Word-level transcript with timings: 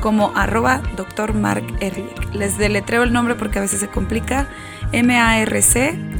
como 0.00 0.32
arroba 0.34 0.82
Dr. 0.96 1.34
Mark 1.34 1.64
Ehrlich. 1.80 2.34
Les 2.34 2.56
deletreo 2.58 3.02
el 3.02 3.12
nombre 3.12 3.34
porque 3.34 3.58
a 3.58 3.62
veces 3.62 3.80
se 3.80 3.88
complica. 3.88 4.48
M-A-R-C-E-H-R-L-I-C-H. 4.92 6.10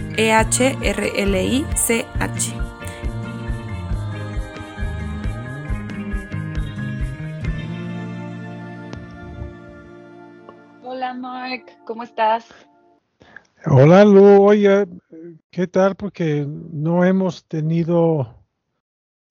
Hola 10.82 11.14
Mark, 11.14 11.64
¿cómo 11.86 12.02
estás? 12.02 12.46
Hola 13.66 14.04
Lu, 14.04 14.42
oye, 14.42 14.86
¿qué 15.50 15.66
tal? 15.66 15.94
Porque 15.94 16.46
no 16.46 17.04
hemos 17.04 17.46
tenido 17.46 18.39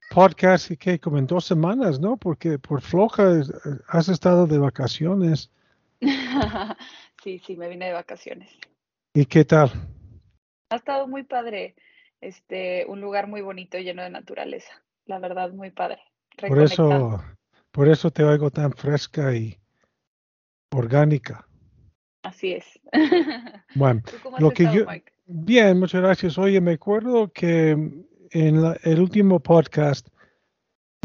podcast 0.09 0.71
que 0.71 0.99
como 0.99 1.17
en 1.17 1.27
dos 1.27 1.45
semanas, 1.45 1.99
¿no? 1.99 2.17
Porque 2.17 2.59
por 2.59 2.81
floja 2.81 3.41
has 3.87 4.09
estado 4.09 4.47
de 4.47 4.57
vacaciones. 4.57 5.51
sí, 7.23 7.39
sí, 7.45 7.55
me 7.55 7.69
vine 7.69 7.87
de 7.87 7.93
vacaciones. 7.93 8.49
¿Y 9.13 9.25
qué 9.25 9.45
tal? 9.45 9.71
Ha 10.69 10.75
estado 10.75 11.07
muy 11.07 11.23
padre. 11.23 11.75
Este, 12.21 12.85
un 12.87 12.99
lugar 12.99 13.27
muy 13.27 13.41
bonito, 13.41 13.77
lleno 13.77 14.03
de 14.03 14.09
naturaleza. 14.09 14.71
La 15.05 15.19
verdad, 15.19 15.51
muy 15.51 15.71
padre. 15.71 16.01
Por 16.47 16.61
eso, 16.61 17.23
por 17.71 17.87
eso 17.87 18.11
te 18.11 18.23
oigo 18.23 18.51
tan 18.51 18.73
fresca 18.73 19.33
y 19.33 19.57
orgánica. 20.71 21.47
Así 22.23 22.53
es. 22.53 22.65
Bueno, 23.75 24.01
lo 24.39 24.51
que 24.51 24.65
yo, 24.73 24.85
bien, 25.25 25.79
muchas 25.79 26.01
gracias. 26.01 26.37
Oye, 26.37 26.59
me 26.61 26.73
acuerdo 26.73 27.31
que 27.31 28.05
en 28.31 28.75
el 28.83 29.01
último 29.01 29.39
podcast 29.39 30.07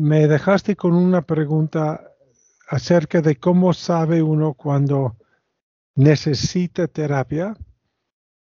me 0.01 0.27
dejaste 0.27 0.77
con 0.77 0.95
una 0.95 1.23
pregunta 1.23 2.11
acerca 2.69 3.21
de 3.21 3.37
cómo 3.37 3.73
sabe 3.73 4.23
uno 4.23 4.55
cuando 4.55 5.17
necesita 5.95 6.89
terapia, 6.89 7.55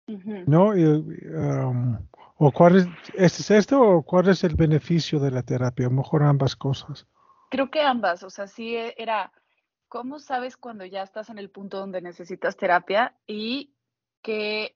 ¿no? 0.08 0.70
Um, 0.70 1.98
o 2.38 2.52
cuál 2.52 2.78
es, 2.78 2.88
¿es 3.14 3.52
esto 3.52 3.80
o 3.82 4.02
cuál 4.02 4.30
es 4.30 4.44
el 4.44 4.56
beneficio 4.56 5.20
de 5.20 5.32
la 5.32 5.44
terapia? 5.44 5.86
A 5.86 5.90
lo 5.90 5.98
mejor 5.98 6.24
ambas 6.24 6.56
cosas. 6.56 7.06
Creo 7.50 7.70
que 7.70 7.82
ambas, 7.82 8.24
o 8.24 8.30
sea, 8.30 8.48
sí 8.48 8.76
e, 8.76 8.96
era, 8.98 9.32
¿cómo 9.88 10.20
sabes 10.20 10.58
cuando 10.58 10.86
ya 10.86 11.04
estás 11.04 11.30
en 11.30 11.38
el 11.38 11.52
punto 11.52 11.78
donde 11.78 12.02
necesitas 12.02 12.58
terapia 12.58 13.16
y 13.28 13.76
que, 14.24 14.76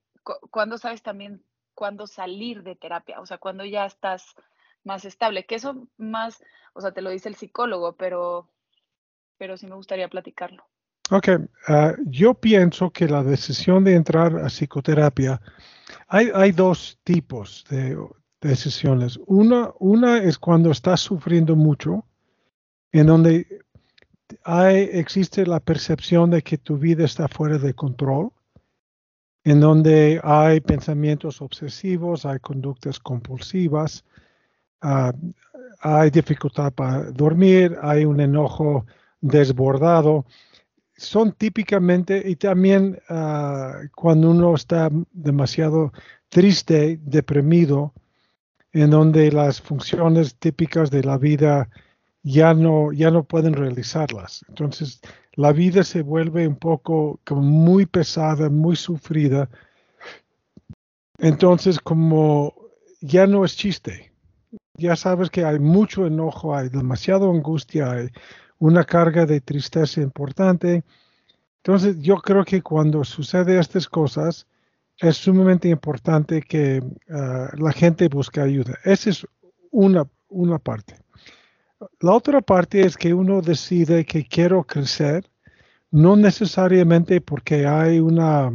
cuando 0.52 0.78
sabes 0.78 1.02
también 1.02 1.44
cuándo 1.78 2.08
salir 2.08 2.64
de 2.64 2.76
terapia, 2.76 3.22
o 3.22 3.26
sea, 3.28 3.38
cuando 3.38 3.64
ya 3.64 3.86
estás 3.86 4.34
más 4.84 5.06
estable, 5.06 5.46
que 5.46 5.56
eso 5.56 5.88
más, 5.98 6.44
o 6.74 6.82
sea, 6.82 6.92
te 6.92 7.04
lo 7.04 7.12
dice 7.12 7.30
el 7.30 7.36
psicólogo, 7.36 7.96
pero, 7.96 8.50
pero 9.38 9.58
sí 9.58 9.68
me 9.68 9.76
gustaría 9.76 10.08
platicarlo. 10.08 10.66
Ok, 11.12 11.30
ah, 11.68 11.94
yo 12.06 12.34
pienso 12.34 12.90
que 12.90 13.08
la 13.08 13.22
decisión 13.24 13.84
de 13.84 13.94
entrar 13.94 14.36
a 14.38 14.48
psicoterapia, 14.48 15.40
hay, 16.08 16.32
hay 16.34 16.52
dos 16.52 17.00
tipos 17.04 17.64
de, 17.70 17.96
decisiones. 18.42 19.20
Una, 19.28 19.72
una 19.78 20.18
es 20.18 20.40
cuando 20.40 20.72
estás 20.72 21.02
sufriendo 21.02 21.56
mucho, 21.56 22.06
en 22.92 23.06
donde 23.06 23.62
hay, 24.44 24.90
existe 24.94 25.46
la 25.46 25.60
percepción 25.60 26.32
de 26.32 26.42
que 26.42 26.58
tu 26.58 26.78
vida 26.80 27.06
está 27.06 27.28
fuera 27.28 27.60
de 27.60 27.76
control 27.76 28.32
en 29.48 29.62
donde 29.62 30.20
hay 30.26 30.60
pensamientos 30.60 31.42
obsesivos, 31.42 32.26
hay 32.26 32.38
conductas 32.40 33.00
compulsivas, 33.00 34.04
ah, 34.82 35.14
hay 35.80 36.10
dificultad 36.10 36.74
para 36.74 37.12
dormir, 37.12 37.78
hay 37.82 38.04
un 38.04 38.20
enojo 38.20 38.86
desbordado. 39.22 40.26
Son 40.98 41.32
típicamente, 41.32 42.22
y 42.30 42.36
también 42.36 43.00
ah, 43.08 43.84
cuando 43.96 44.32
uno 44.32 44.54
está 44.54 44.90
demasiado 45.14 45.94
triste, 46.28 47.00
deprimido, 47.02 47.94
en 48.74 48.90
donde 48.90 49.32
las 49.32 49.62
funciones 49.62 50.36
típicas 50.36 50.92
de 50.92 51.04
la 51.06 51.18
vida 51.18 51.70
ya 52.22 52.54
no, 52.54 52.92
ya 52.92 53.12
no 53.12 53.24
pueden 53.24 53.54
realizarlas. 53.54 54.44
Entonces, 54.50 55.00
la 55.38 55.54
vida 55.54 55.84
se 55.84 56.02
vuelve 56.02 56.48
un 56.48 56.56
poco 56.56 57.20
como 57.24 57.44
muy 57.44 57.86
pesada, 57.86 58.50
muy 58.50 58.76
sufrida. 58.76 59.48
Entonces, 61.20 61.80
como 61.80 62.56
ya 63.02 63.28
no 63.28 63.46
es 63.46 63.56
chiste, 63.56 64.12
ya 64.74 64.96
sabes 64.96 65.30
que 65.30 65.46
hay 65.46 65.60
mucho 65.60 66.08
enojo, 66.08 66.56
hay 66.56 66.70
demasiada 66.70 67.28
angustia, 67.28 67.92
hay 67.92 68.10
una 68.58 68.84
carga 68.84 69.28
de 69.28 69.40
tristeza 69.40 70.02
importante. 70.02 70.84
Entonces, 71.58 72.00
yo 72.02 72.18
creo 72.18 72.44
que 72.44 72.64
cuando 72.64 73.04
sucede 73.04 73.60
estas 73.60 73.88
cosas, 73.88 74.48
es 74.98 75.18
sumamente 75.18 75.70
importante 75.70 76.42
que 76.42 76.82
ah, 77.12 77.50
la 77.56 77.72
gente 77.74 78.08
busque 78.08 78.42
ayuda. 78.42 78.80
Esa 78.84 79.12
es 79.12 79.28
una, 79.70 80.08
una 80.30 80.58
parte. 80.58 80.96
La 82.00 82.14
otra 82.14 82.42
parte 82.42 82.82
es 82.82 82.98
que 82.98 83.14
uno 83.14 83.42
decide 83.42 84.06
que 84.06 84.26
quiero 84.26 84.64
crecer, 84.64 85.30
no 85.92 86.16
necesariamente 86.16 87.22
porque 87.22 87.68
hay 87.68 88.00
una 88.00 88.52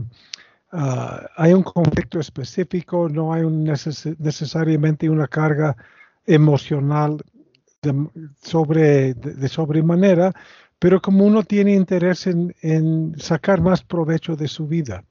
ah, 0.72 1.26
hay 1.36 1.52
un 1.52 1.62
conflicto 1.62 2.18
específico, 2.18 3.08
no 3.08 3.32
hay 3.32 3.42
necesariamente 3.46 5.08
una 5.08 5.28
carga 5.28 5.76
emocional 6.26 7.18
de, 7.82 8.08
sobre, 8.42 9.14
de, 9.14 9.48
sobremanera, 9.48 10.32
pero 10.78 11.00
como 11.00 11.24
uno 11.24 11.42
tiene 11.42 11.74
interés 11.74 12.26
en, 12.26 13.14
sacar 13.18 13.60
más 13.60 13.82
provecho 13.82 14.36
de 14.36 14.48
su 14.48 14.66
vida. 14.66 15.04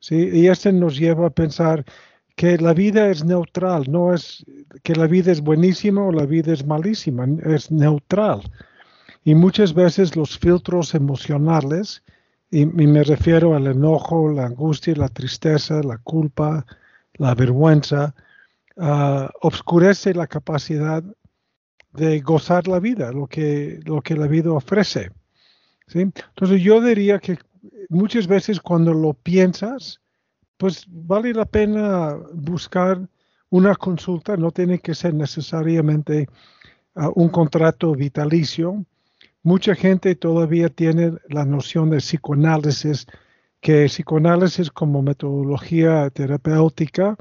¿sí? 0.00 0.16
Y 0.32 0.48
esto 0.48 0.72
nos 0.72 0.96
lleva 0.96 1.28
a 1.28 1.30
pensar, 1.30 1.84
que 2.36 2.56
la 2.56 2.72
vida 2.72 3.08
es 3.10 3.24
neutral, 3.24 3.90
no 3.90 4.14
es 4.14 4.44
que 4.82 4.94
la 4.94 5.06
vida 5.06 5.32
es 5.32 5.40
buenísima 5.40 6.02
o 6.02 6.12
la 6.12 6.26
vida 6.26 6.52
es 6.52 6.64
malísima, 6.64 7.26
es 7.44 7.70
neutral. 7.70 8.42
Y 9.24 9.34
muchas 9.34 9.74
veces 9.74 10.16
los 10.16 10.38
filtros 10.38 10.94
emocionales, 10.94 12.02
y, 12.50 12.64
me 12.66 13.04
refiero 13.04 13.54
al 13.54 13.66
enojo, 13.66 14.30
la 14.30 14.46
angustia, 14.46 14.94
la 14.96 15.08
tristeza, 15.08 15.82
la 15.82 15.98
culpa, 15.98 16.64
la 17.14 17.34
vergüenza, 17.34 18.14
uh, 18.76 19.26
obscurece 19.42 20.14
la 20.14 20.26
capacidad 20.26 21.04
de 21.92 22.20
gozar 22.20 22.68
la 22.68 22.80
vida, 22.80 23.12
lo 23.12 23.26
que, 23.26 23.80
lo 23.84 24.00
que 24.00 24.14
la 24.14 24.26
vida 24.26 24.52
ofrece. 24.52 25.10
¿sí? 25.88 26.00
Entonces 26.00 26.62
yo 26.62 26.80
diría 26.80 27.18
que 27.18 27.38
muchas 27.88 28.26
veces 28.26 28.60
cuando 28.60 28.94
lo 28.94 29.14
piensas, 29.14 30.00
pues 30.56 30.86
vale 30.88 31.32
la 31.34 31.44
pena 31.44 32.16
buscar 32.32 33.08
una 33.50 33.74
consulta, 33.74 34.36
no 34.36 34.50
tiene 34.50 34.78
que 34.78 34.94
ser 34.94 35.14
necesariamente 35.14 36.28
ah, 36.94 37.10
un 37.14 37.28
contrato 37.28 37.94
vitalicio. 37.94 38.84
Mucha 39.42 39.74
gente 39.74 40.14
todavía 40.14 40.68
tiene 40.68 41.12
la 41.28 41.44
noción 41.44 41.90
de 41.90 41.98
psicoanálisis, 41.98 43.06
que 43.60 43.86
psicoanálisis 43.86 44.70
como 44.70 45.02
metodología 45.02 46.10
terapéutica 46.10 47.16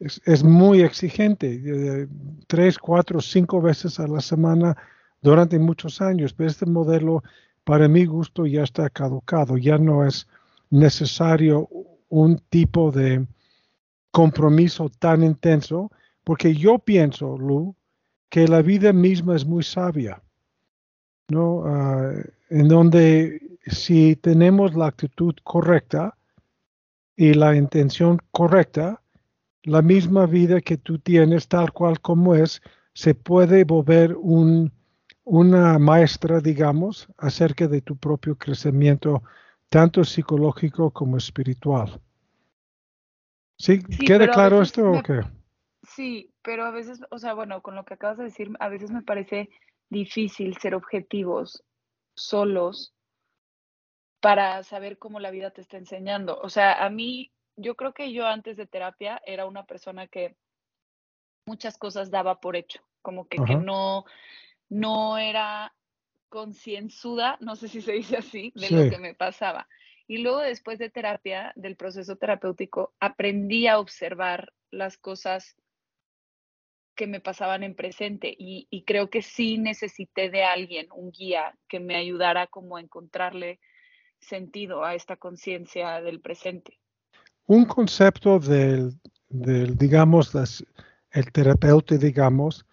es, 0.00 0.42
muy 0.42 0.80
exigente, 0.80 2.08
tres, 2.46 2.78
cuatro, 2.78 3.20
cinco 3.20 3.60
veces 3.60 4.00
a 4.00 4.06
la 4.06 4.20
semana 4.20 4.76
durante 5.20 5.58
muchos 5.58 6.00
años. 6.00 6.32
Pero 6.32 6.48
este 6.48 6.66
modelo, 6.66 7.22
para 7.64 7.86
mi 7.86 8.06
gusto, 8.06 8.46
ya 8.46 8.62
está 8.62 8.88
caducado, 8.88 9.58
ya 9.58 9.76
no 9.76 10.06
es 10.06 10.26
necesario 10.70 11.68
un 12.08 12.38
tipo 12.48 12.90
de 12.90 13.26
compromiso 14.10 14.90
tan 14.98 15.22
intenso, 15.22 15.90
porque 16.24 16.54
yo 16.54 16.78
pienso, 16.78 17.36
Lu, 17.38 17.74
que 18.28 18.46
la 18.46 18.62
vida 18.62 18.92
misma 18.92 19.36
es 19.36 19.44
muy 19.44 19.62
sabia, 19.62 20.22
¿no? 21.28 21.62
Ah, 21.66 22.12
en 22.50 22.68
donde 22.68 23.58
si 23.66 24.16
tenemos 24.16 24.74
la 24.74 24.86
actitud 24.86 25.34
correcta 25.44 26.16
y 27.16 27.34
la 27.34 27.54
intención 27.54 28.18
correcta, 28.30 29.02
la 29.62 29.82
misma 29.82 30.26
vida 30.26 30.60
que 30.60 30.76
tú 30.76 30.98
tienes, 30.98 31.48
tal 31.48 31.72
cual 31.72 32.00
como 32.00 32.34
es, 32.34 32.62
se 32.94 33.14
puede 33.14 33.64
volver 33.64 34.16
un, 34.16 34.72
una 35.24 35.78
maestra, 35.78 36.40
digamos, 36.40 37.08
acerca 37.18 37.68
de 37.68 37.80
tu 37.82 37.96
propio 37.96 38.36
crecimiento 38.36 39.22
tanto 39.68 40.02
psicológico 40.02 40.90
como 40.90 41.16
espiritual. 41.16 42.00
¿Sí? 43.60 43.82
Sí, 43.90 44.06
¿Queda 44.06 44.26
claro 44.30 44.62
esto 44.62 44.90
o 44.90 45.02
qué? 45.02 45.20
Sí, 45.82 46.32
pero 46.40 46.64
a 46.64 46.70
veces, 46.70 47.02
o 47.10 47.18
sea, 47.18 47.34
bueno, 47.34 47.60
con 47.60 47.74
lo 47.74 47.84
que 47.84 47.92
acabas 47.92 48.16
de 48.16 48.24
decir, 48.24 48.50
a 48.58 48.68
veces 48.68 48.90
me 48.90 49.02
parece 49.02 49.50
difícil 49.90 50.56
ser 50.56 50.74
objetivos 50.74 51.62
solos 52.14 52.94
para 54.20 54.62
saber 54.62 54.96
cómo 54.96 55.20
la 55.20 55.30
vida 55.30 55.50
te 55.50 55.60
está 55.60 55.76
enseñando. 55.76 56.40
O 56.40 56.48
sea, 56.48 56.84
a 56.84 56.88
mí, 56.88 57.32
yo 57.56 57.74
creo 57.74 57.92
que 57.92 58.14
yo 58.14 58.26
antes 58.26 58.56
de 58.56 58.66
terapia 58.66 59.20
era 59.26 59.44
una 59.44 59.66
persona 59.66 60.06
que 60.06 60.36
muchas 61.44 61.76
cosas 61.76 62.10
daba 62.10 62.40
por 62.40 62.56
hecho, 62.56 62.80
como 63.02 63.28
que, 63.28 63.44
que 63.44 63.56
no, 63.56 64.06
no 64.70 65.18
era 65.18 65.74
concienzuda, 66.30 67.36
no 67.40 67.56
sé 67.56 67.68
si 67.68 67.82
se 67.82 67.92
dice 67.92 68.16
así, 68.16 68.52
de 68.54 68.70
lo 68.70 68.90
que 68.90 68.98
me 68.98 69.14
pasaba. 69.14 69.68
Y 70.10 70.18
luego 70.18 70.40
después 70.40 70.80
de 70.80 70.90
terapia, 70.90 71.52
del 71.54 71.76
proceso 71.76 72.16
terapéutico, 72.16 72.92
aprendí 72.98 73.68
a 73.68 73.78
observar 73.78 74.52
las 74.72 74.98
cosas 74.98 75.54
que 76.96 77.06
me 77.06 77.20
pasaban 77.20 77.62
en 77.62 77.76
presente 77.76 78.34
y, 78.36 78.66
creo 78.88 79.08
que 79.08 79.22
sí 79.22 79.56
necesité 79.56 80.28
de 80.28 80.42
alguien, 80.42 80.88
un 80.92 81.12
guía, 81.12 81.56
que 81.68 81.78
me 81.78 81.94
ayudara 81.94 82.48
como 82.48 82.76
a 82.76 82.80
encontrarle 82.80 83.60
sentido 84.18 84.82
a 84.84 84.96
esta 84.96 85.16
conciencia 85.16 86.00
del 86.00 86.20
presente. 86.20 86.80
Un 87.46 87.64
concepto 87.64 88.40
del, 88.40 88.90
del, 89.28 89.78
digamos, 89.78 90.34
el 91.12 91.30
terapeuta, 91.30 91.96
digamos, 91.96 92.66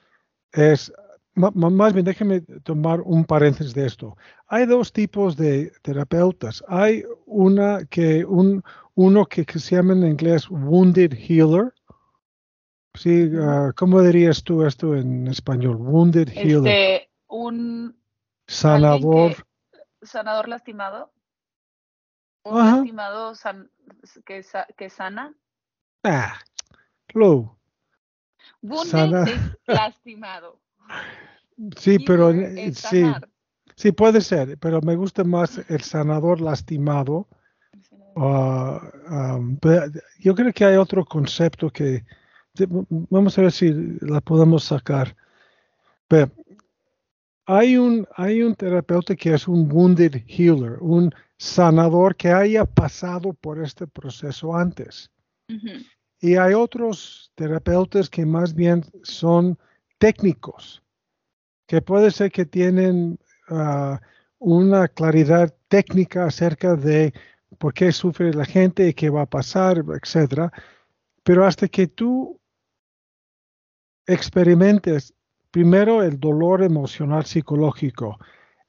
es, 0.52 0.92
más 1.38 1.94
bien 1.94 2.06
déjeme 2.06 2.42
tomar 2.42 3.02
un 3.02 3.24
paréntesis 3.24 3.74
de 3.74 3.86
esto. 3.86 4.18
Hay 4.48 4.66
dos 4.66 4.92
tipos 4.92 5.38
de 5.38 5.72
terapeutas. 5.84 6.64
Hay 6.68 7.04
una 7.26 7.86
que, 7.86 8.26
un, 8.26 8.64
uno 8.96 9.26
que, 9.26 9.46
que 9.46 9.60
se 9.60 9.76
llama 9.76 9.94
en 9.94 10.08
inglés 10.08 10.50
Wounded 10.50 11.14
Healer. 11.14 11.74
Sí, 12.96 13.30
ah, 13.40 13.72
¿cómo 13.76 14.02
dirías 14.02 14.44
tú 14.44 14.64
esto 14.66 14.96
en 14.96 15.28
español? 15.28 15.76
Wounded 15.76 16.30
Healer. 16.30 16.68
Este, 16.68 17.10
un 17.28 17.96
Sanador. 18.48 19.36
sanador 20.02 20.48
lastimado, 20.48 21.12
un 22.44 22.60
Ajá. 22.60 22.78
lastimado 22.78 23.36
san- 23.36 23.70
que, 24.26 24.44
que 24.76 24.90
sana. 24.90 25.36
Ah, 26.04 26.40
Lou. 27.14 27.56
Wounded 28.64 29.28
es 29.28 29.58
lastimado. 29.68 30.60
Sí, 31.76 31.98
pero 32.00 32.30
eh, 32.32 32.72
sí, 32.74 33.04
sí 33.76 33.92
puede 33.92 34.22
ser, 34.22 34.58
pero 34.60 34.82
me 34.82 34.96
gusta 34.96 35.24
más 35.24 35.60
el 35.70 35.82
sanador 35.82 36.42
lastimado. 36.42 37.28
Pero 38.16 39.92
yo 40.20 40.36
creo 40.36 40.54
que 40.54 40.66
hay 40.66 40.76
otro 40.76 41.06
concepto 41.06 41.70
que 41.70 42.04
vamos 43.10 43.38
a 43.38 43.42
ver 43.42 43.52
si 43.52 43.72
la 44.02 44.22
podemos 44.22 44.64
sacar. 44.64 45.16
Pero 46.08 46.32
hay 47.46 47.78
un, 47.78 48.08
hay 48.16 48.42
un 48.44 48.56
terapeuta 48.56 49.16
que 49.16 49.34
es 49.34 49.48
un 49.48 49.72
wounded 49.72 50.24
healer, 50.28 50.78
un 50.82 51.14
sanador 51.38 52.16
que 52.16 52.30
haya 52.32 52.66
pasado 52.66 53.34
por 53.34 53.64
este 53.64 53.88
proceso 53.88 54.56
antes. 54.56 55.12
Y 56.20 56.36
hay 56.36 56.54
otros 56.54 57.32
terapeutas 57.36 58.10
que 58.10 58.26
más 58.26 58.54
bien 58.54 58.84
son 59.04 59.58
técnicos, 59.98 60.84
que 61.68 61.82
puede 61.82 62.12
ser 62.12 62.32
que 62.32 62.46
tienen 62.46 63.20
ah, 63.50 64.00
una 64.40 64.88
claridad 64.88 65.54
técnica 65.68 66.26
acerca 66.26 66.76
de 66.76 67.14
por 67.58 67.74
qué 67.74 67.92
sufre 67.92 68.34
la 68.34 68.46
gente 68.46 68.94
qué 68.94 69.10
va 69.10 69.24
a 69.24 69.26
pasar, 69.30 69.84
etcétera. 70.02 70.52
Pero 71.24 71.46
hasta 71.46 71.68
que 71.68 71.88
tú 71.88 72.40
experimentes 74.06 75.14
primero 75.52 76.04
el 76.04 76.20
dolor 76.20 76.64
emocional 76.64 77.26
psicológico 77.26 78.18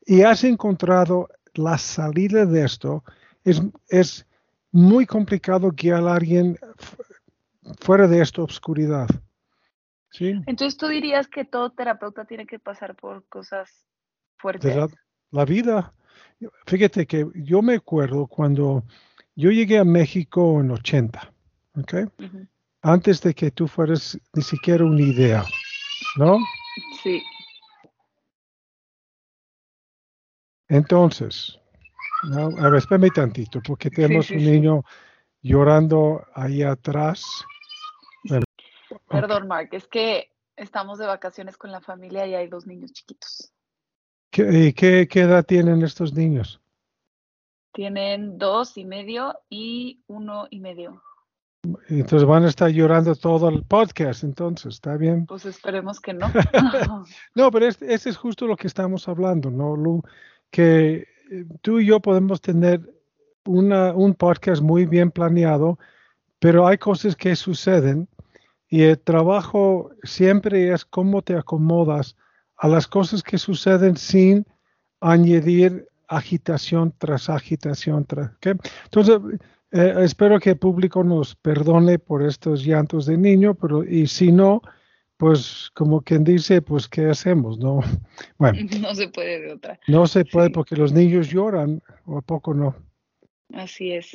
y 0.06 0.22
has 0.22 0.42
encontrado 0.44 1.28
la 1.54 1.76
salida 1.76 2.46
de 2.46 2.64
esto, 2.64 3.04
es, 3.44 3.60
es 3.88 4.26
muy 4.72 5.06
complicado 5.06 5.70
guiar 5.70 6.06
a 6.06 6.14
alguien 6.14 6.56
fu- 6.76 7.02
fuera 7.80 8.06
de 8.06 8.22
esta 8.22 8.42
oscuridad. 8.42 9.08
¿Sí? 10.10 10.34
Entonces 10.46 10.76
tú 10.76 10.88
dirías 10.88 11.28
que 11.28 11.44
todo 11.44 11.70
terapeuta 11.70 12.24
tiene 12.24 12.46
que 12.46 12.58
pasar 12.58 12.96
por 12.96 13.26
cosas 13.28 13.86
fuertes. 14.36 14.74
la, 14.74 14.88
la 15.30 15.44
vida. 15.44 15.92
Fíjate 16.66 17.06
que 17.06 17.26
yo 17.34 17.62
me 17.62 17.74
acuerdo 17.74 18.26
cuando 18.26 18.84
yo 19.34 19.50
llegué 19.50 19.78
a 19.78 19.84
México 19.84 20.60
en 20.60 20.70
80, 20.70 21.32
¿ok? 21.76 21.94
Antes 22.82 23.20
de 23.22 23.34
que 23.34 23.50
tú 23.50 23.66
fueras 23.66 24.18
ni 24.34 24.42
siquiera 24.42 24.84
una 24.84 25.00
idea, 25.00 25.44
¿no? 26.16 26.38
Sí. 27.02 27.22
Entonces, 30.68 31.58
¿no? 32.24 32.48
a 32.58 32.68
ver, 32.70 32.78
espérame 32.78 33.10
tantito, 33.10 33.60
porque 33.62 33.90
tenemos 33.90 34.26
sí, 34.26 34.34
un 34.34 34.40
sí. 34.40 34.50
niño 34.50 34.84
llorando 35.42 36.24
ahí 36.34 36.62
atrás. 36.62 37.24
Perdón, 39.08 39.48
Mark, 39.48 39.70
es 39.72 39.86
que 39.86 40.30
estamos 40.56 40.98
de 40.98 41.06
vacaciones 41.06 41.56
con 41.56 41.72
la 41.72 41.80
familia 41.80 42.26
y 42.26 42.34
hay 42.34 42.48
dos 42.48 42.66
niños 42.66 42.92
chiquitos. 42.92 43.52
¿Qué, 44.30 44.66
y 44.66 44.72
qué, 44.72 45.08
qué 45.08 45.20
edad 45.20 45.44
tienen 45.44 45.82
estos 45.82 46.12
niños? 46.12 46.60
Tienen 47.72 48.38
dos 48.38 48.76
y 48.76 48.84
medio 48.84 49.38
y 49.48 50.02
uno 50.06 50.46
y 50.50 50.60
medio. 50.60 51.02
Entonces 51.88 52.26
van 52.26 52.44
a 52.44 52.48
estar 52.48 52.70
llorando 52.70 53.14
todo 53.16 53.48
el 53.48 53.64
podcast, 53.64 54.22
entonces, 54.22 54.74
¿está 54.74 54.96
bien? 54.96 55.26
Pues 55.26 55.44
esperemos 55.44 56.00
que 56.00 56.14
no. 56.14 56.30
No, 57.34 57.50
pero 57.50 57.66
este, 57.66 57.92
este 57.92 58.10
es 58.10 58.16
justo 58.16 58.46
lo 58.46 58.56
que 58.56 58.66
estamos 58.66 59.08
hablando, 59.08 59.50
¿no, 59.50 59.76
Lu? 59.76 60.02
Que 60.50 61.06
eh, 61.30 61.44
tú 61.60 61.80
y 61.80 61.86
yo 61.86 62.00
podemos 62.00 62.40
tener 62.40 62.80
una, 63.44 63.92
un 63.92 64.14
podcast 64.14 64.62
muy 64.62 64.86
bien 64.86 65.10
planeado, 65.10 65.78
pero 66.38 66.66
hay 66.66 66.78
cosas 66.78 67.16
que 67.16 67.34
suceden 67.34 68.08
y 68.68 68.82
el 68.82 68.98
trabajo 68.98 69.90
siempre 70.02 70.72
es 70.72 70.84
cómo 70.84 71.22
te 71.22 71.34
acomodas 71.36 72.16
a 72.56 72.68
las 72.68 72.86
cosas 72.86 73.22
que 73.22 73.38
suceden 73.38 73.96
sin 73.96 74.46
añadir 75.00 75.86
agitación 76.08 76.92
tras 76.98 77.28
agitación. 77.30 78.04
Tras. 78.04 78.30
Entonces, 78.84 79.20
eh, 79.72 79.94
espero 79.98 80.38
que 80.40 80.50
el 80.50 80.58
público 80.58 81.04
nos 81.04 81.34
perdone 81.36 81.98
por 81.98 82.22
estos 82.22 82.64
llantos 82.64 83.06
de 83.06 83.16
niño, 83.16 83.54
pero 83.54 83.84
y 83.84 84.06
si 84.06 84.32
no, 84.32 84.62
pues 85.18 85.70
como 85.74 86.00
quien 86.00 86.24
dice, 86.24 86.62
pues 86.62 86.88
¿qué 86.88 87.06
hacemos? 87.10 87.58
No, 87.58 87.80
bueno, 88.38 88.58
no 88.80 88.94
se 88.94 89.08
puede 89.08 89.40
de 89.40 89.52
otra. 89.52 89.78
no 89.86 90.06
se 90.06 90.24
puede 90.24 90.48
Sí. 90.48 90.52
porque 90.52 90.76
los 90.76 90.92
niños 90.92 91.28
lloran, 91.28 91.82
o 92.06 92.18
a 92.18 92.22
poco 92.22 92.54
no. 92.54 92.74
Así 93.54 93.92
es. 93.92 94.10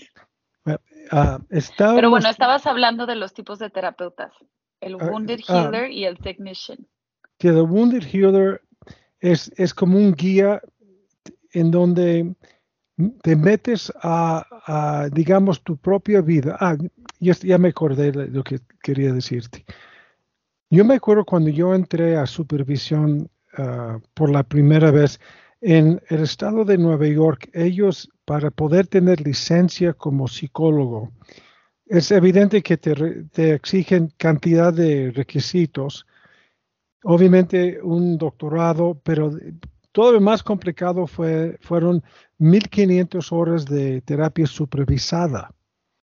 Estábamos- 1.50 1.96
Pero 1.98 2.10
bueno, 2.10 2.29
estabas 2.29 2.65
hablando 2.65 3.05
de 3.05 3.15
los 3.15 3.34
tipos 3.34 3.60
de 3.60 3.70
terapeutas. 3.70 4.32
El 4.79 4.96
Ah, 5.00 5.10
Wounded 5.12 5.41
ah. 5.48 5.63
Healer 5.63 5.91
y 5.91 6.05
el 6.05 6.17
Technician. 6.17 6.79
que 7.38 7.51
The 7.51 7.62
Wounded 7.62 8.03
Healer 8.12 8.62
es, 9.20 9.51
es 9.58 9.74
como 9.74 9.98
un 9.98 10.13
guía 10.13 10.62
en 11.51 11.72
donde 11.72 12.34
te 13.22 13.36
metes 13.36 13.91
a, 14.01 14.46
a, 14.65 15.10
digamos, 15.10 15.62
tu 15.63 15.75
propia 15.77 16.22
vida. 16.22 16.55
Ah, 16.60 16.77
ya, 17.20 17.34
ya 17.34 17.58
me 17.58 17.70
acordé 17.70 18.12
de 18.12 18.27
lo 18.27 18.43
que 18.43 18.60
quería 18.82 19.12
decirte. 19.13 19.65
Yo 20.70 20.86
me 20.86 20.96
acuerdo 20.96 21.25
cuando 21.25 21.50
yo 21.50 21.74
entré 21.75 22.15
a 22.17 22.25
supervisión 22.25 23.29
por 24.15 24.32
la 24.32 24.41
primera 24.43 24.89
vez 24.89 25.20
en 25.62 26.01
el 26.10 26.24
estado 26.24 26.65
de 26.65 26.77
Nueva 26.77 27.05
York, 27.08 27.50
ellos 27.53 28.10
para 28.25 28.51
poder 28.51 28.88
tener 28.88 29.22
licencia 29.22 29.94
como 29.94 30.27
psicólogo, 30.27 31.12
es 31.86 32.12
evidente 32.12 32.62
que 32.62 32.77
te, 32.77 32.94
te 33.25 33.53
exigen 33.53 34.13
cantidad 34.18 34.74
de 34.74 35.12
requisitos 35.12 36.06
obviamente 37.03 37.80
un 37.82 38.18
doctorado, 38.18 39.00
pero 39.03 39.32
todo 39.92 40.13
lo 40.13 40.22
más 40.22 40.42
complicado 40.42 41.06
fue, 41.06 41.58
fueron 41.62 42.01
1500 42.38 43.32
horas 43.32 43.65
de 43.65 44.01
terapia 44.01 44.48
supervisada. 44.48 45.53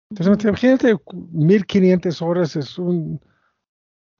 Entonces, 0.10 0.44
imagínate, 0.44 0.98
1500 1.32 2.22
horas 2.22 2.56
es 2.58 2.78
un- 2.78 3.20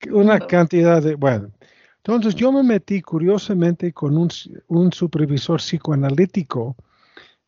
una 0.10 0.40
cantidad 0.40 1.02
de, 1.04 1.16
bueno. 1.16 1.52
Entonces 1.98 2.34
yo 2.34 2.52
me 2.52 2.64
metí 2.64 3.02
curiosamente 3.02 3.94
con 3.94 4.18
un, 4.18 4.30
un 4.68 4.92
supervisor 4.92 5.60
psicoanalítico, 5.60 6.76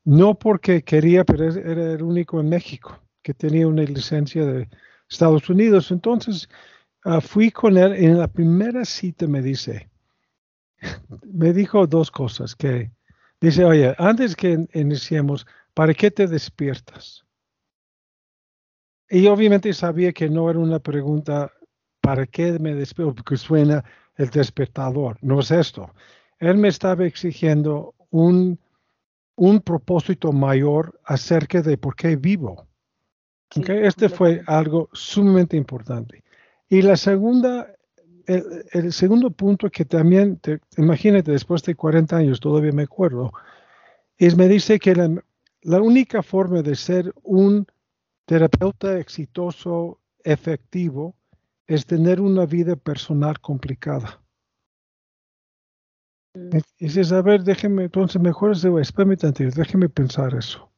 no 0.06 0.36
porque 0.36 0.84
quería, 0.84 1.24
pero 1.24 1.46
era 1.46 1.94
el 1.94 2.02
único 2.02 2.40
en 2.40 2.50
México 2.50 3.00
que 3.22 3.34
tenía 3.34 3.68
una 3.68 3.84
licencia 3.84 4.46
de 4.46 4.70
Estados 5.10 5.50
Unidos. 5.50 5.92
Entonces 5.92 6.50
ah, 7.06 7.22
fui 7.22 7.52
con 7.52 7.78
él 7.78 7.94
en 7.94 8.18
la 8.18 8.28
primera 8.28 8.86
cita 8.86 9.28
me 9.28 9.42
dice, 9.42 9.90
me 11.24 11.54
dijo 11.54 11.88
dos 11.88 12.12
cosas, 12.12 12.56
que 12.56 12.92
dice, 13.40 13.64
oye, 13.66 13.96
antes 13.98 14.36
que 14.36 14.68
iniciemos, 14.74 15.46
¿para 15.74 15.94
qué 15.94 16.12
te 16.12 16.28
despiertas? 16.28 17.26
Y 19.10 19.28
obviamente 19.28 19.74
sabía 19.74 20.12
que 20.12 20.30
no 20.30 20.50
era 20.50 20.60
una 20.60 20.80
pregunta, 20.80 21.52
¿para 22.02 22.26
qué 22.26 22.58
me 22.60 22.74
despierto? 22.74 23.16
Porque 23.16 23.38
suena 23.38 23.84
el 24.16 24.30
despertador. 24.30 25.18
No 25.22 25.40
es 25.40 25.52
esto. 25.52 25.94
Él 26.40 26.58
me 26.58 26.68
estaba 26.68 27.06
exigiendo 27.06 27.94
un, 28.10 28.60
un 29.36 29.62
propósito 29.62 30.32
mayor 30.32 31.00
acerca 31.04 31.62
de 31.62 31.78
por 31.78 31.96
qué 31.96 32.16
vivo. 32.16 32.68
Este 33.56 34.10
fue 34.10 34.42
algo 34.48 34.90
sumamente 34.94 35.56
importante. 35.58 36.24
Y 36.70 36.82
la 36.82 36.98
segunda, 36.98 37.68
el, 38.26 38.92
segundo 38.92 39.30
punto 39.32 39.70
que 39.70 39.86
también, 39.86 40.38
te, 40.38 40.60
imagínate, 40.78 41.32
después 41.32 41.62
de 41.64 41.76
40 41.76 42.18
años, 42.18 42.40
todavía 42.40 42.72
me 42.72 42.84
acuerdo, 42.84 43.32
es 44.18 44.36
me 44.36 44.48
dice 44.48 44.80
que 44.80 44.96
la, 44.96 45.24
la 45.62 45.82
única 45.82 46.24
forma 46.24 46.62
de 46.62 46.76
ser 46.76 47.14
un 47.22 47.68
terapeuta 48.26 48.98
exitoso, 48.98 50.00
efectivo, 50.24 51.16
es 51.68 51.86
tener 51.86 52.22
una 52.22 52.46
vida 52.46 52.76
personal 52.76 53.40
complicada. 53.40 54.23
Mm. 56.34 56.58
Y 56.80 56.86
dices, 56.86 57.12
a 57.12 57.22
ver, 57.22 57.44
déjeme, 57.44 57.84
entonces 57.84 58.22
mejor 58.22 58.52
espérame 58.52 59.18
tantito, 59.18 59.52
déjeme 59.56 59.90
pensar 59.90 60.34
eso. 60.36 60.70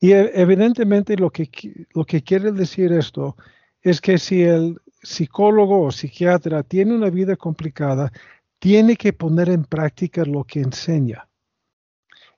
Y 0.00 0.12
e, 0.12 0.30
evidentemente 0.34 1.16
lo 1.16 1.30
que, 1.30 1.50
lo 1.94 2.04
que 2.04 2.22
quiere 2.22 2.52
decir 2.52 2.92
esto 2.92 3.36
es 3.82 4.00
que 4.00 4.18
si 4.18 4.42
el 4.42 4.80
psicólogo 5.02 5.82
o 5.82 5.92
psiquiatra 5.92 6.62
tiene 6.62 6.94
una 6.94 7.10
vida 7.10 7.36
complicada, 7.36 8.12
tiene 8.58 8.96
que 8.96 9.12
poner 9.12 9.48
en 9.48 9.64
práctica 9.64 10.24
lo 10.24 10.44
que 10.44 10.60
enseña. 10.60 11.26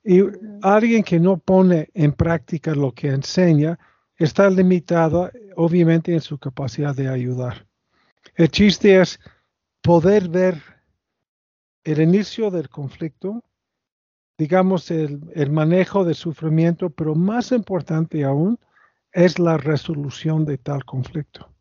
Y 0.05 0.21
alguien 0.63 1.03
que 1.05 1.21
no 1.21 1.39
pone 1.39 1.91
en 1.95 2.13
práctica 2.13 2.75
lo 2.75 2.93
que 2.93 3.09
enseña 3.09 3.79
está 4.17 4.51
limitado 4.51 5.31
obviamente 5.57 6.13
en 6.13 6.21
su 6.21 6.39
capacidad 6.39 6.95
de 6.95 7.09
ayudar. 7.09 7.67
El 8.35 8.49
chiste 8.49 9.01
es 9.01 9.21
poder 9.81 10.29
ver 10.29 10.72
el 11.85 12.01
inicio 12.01 12.51
del 12.51 12.69
conflicto, 12.69 13.43
digamos 14.39 14.91
el, 14.91 15.21
el 15.35 15.51
manejo 15.51 16.05
del 16.05 16.15
sufrimiento, 16.15 16.91
pero 16.91 17.15
más 17.15 17.53
importante 17.53 18.25
aún 18.25 18.59
es 19.13 19.39
la 19.39 19.57
resolución 19.57 20.45
de 20.45 20.59
tal 20.59 20.85
conflicto. 20.85 21.53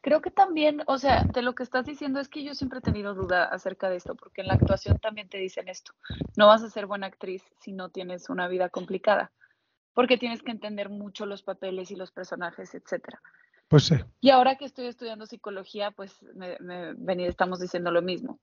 Creo 0.00 0.22
que 0.22 0.30
también, 0.30 0.82
o 0.86 0.98
sea, 0.98 1.24
de 1.24 1.42
lo 1.42 1.54
que 1.54 1.62
estás 1.62 1.84
diciendo 1.84 2.18
es 2.18 2.28
que 2.28 2.42
yo 2.42 2.54
siempre 2.54 2.78
he 2.78 2.82
tenido 2.82 3.14
duda 3.14 3.44
acerca 3.44 3.90
de 3.90 3.96
esto, 3.96 4.14
porque 4.14 4.40
en 4.40 4.48
la 4.48 4.54
actuación 4.54 4.98
también 4.98 5.28
te 5.28 5.38
dicen 5.38 5.68
esto. 5.68 5.92
No 6.36 6.46
vas 6.46 6.62
a 6.62 6.70
ser 6.70 6.86
buena 6.86 7.06
actriz 7.06 7.42
si 7.60 7.72
no 7.72 7.90
tienes 7.90 8.30
una 8.30 8.48
vida 8.48 8.68
complicada, 8.70 9.32
porque 9.92 10.16
tienes 10.16 10.42
que 10.42 10.50
entender 10.50 10.88
mucho 10.88 11.26
los 11.26 11.42
papeles 11.42 11.90
y 11.90 11.96
los 11.96 12.10
personajes, 12.10 12.74
etcétera. 12.74 13.20
Pues 13.68 13.84
sí. 13.84 13.96
Y 14.20 14.30
ahora 14.30 14.56
que 14.56 14.64
estoy 14.64 14.86
estudiando 14.86 15.26
psicología, 15.26 15.90
pues 15.90 16.22
me, 16.34 16.56
me, 16.60 17.26
estamos 17.26 17.60
diciendo 17.60 17.90
lo 17.90 18.00
mismo. 18.00 18.38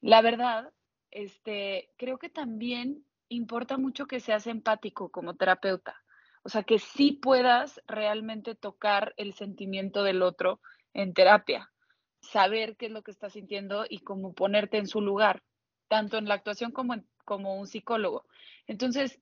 La 0.00 0.22
verdad, 0.22 0.72
este, 1.10 1.90
creo 1.96 2.18
que 2.18 2.28
también 2.28 3.04
importa 3.28 3.76
mucho 3.76 4.06
que 4.06 4.20
seas 4.20 4.46
empático 4.46 5.10
como 5.10 5.34
terapeuta. 5.34 5.96
O 6.42 6.48
sea, 6.48 6.62
que 6.62 6.78
sí 6.78 7.12
puedas 7.12 7.80
realmente 7.86 8.54
tocar 8.54 9.14
el 9.16 9.34
sentimiento 9.34 10.04
del 10.04 10.22
otro 10.22 10.60
en 10.94 11.12
terapia, 11.12 11.72
saber 12.20 12.76
qué 12.76 12.86
es 12.86 12.92
lo 12.92 13.02
que 13.02 13.10
está 13.10 13.30
sintiendo 13.30 13.84
y 13.88 13.98
cómo 13.98 14.32
ponerte 14.32 14.78
en 14.78 14.86
su 14.86 15.00
lugar, 15.00 15.42
tanto 15.88 16.18
en 16.18 16.28
la 16.28 16.34
actuación 16.34 16.70
como, 16.70 16.94
como 17.24 17.58
un 17.58 17.66
psicólogo. 17.66 18.26
Entonces, 18.66 19.20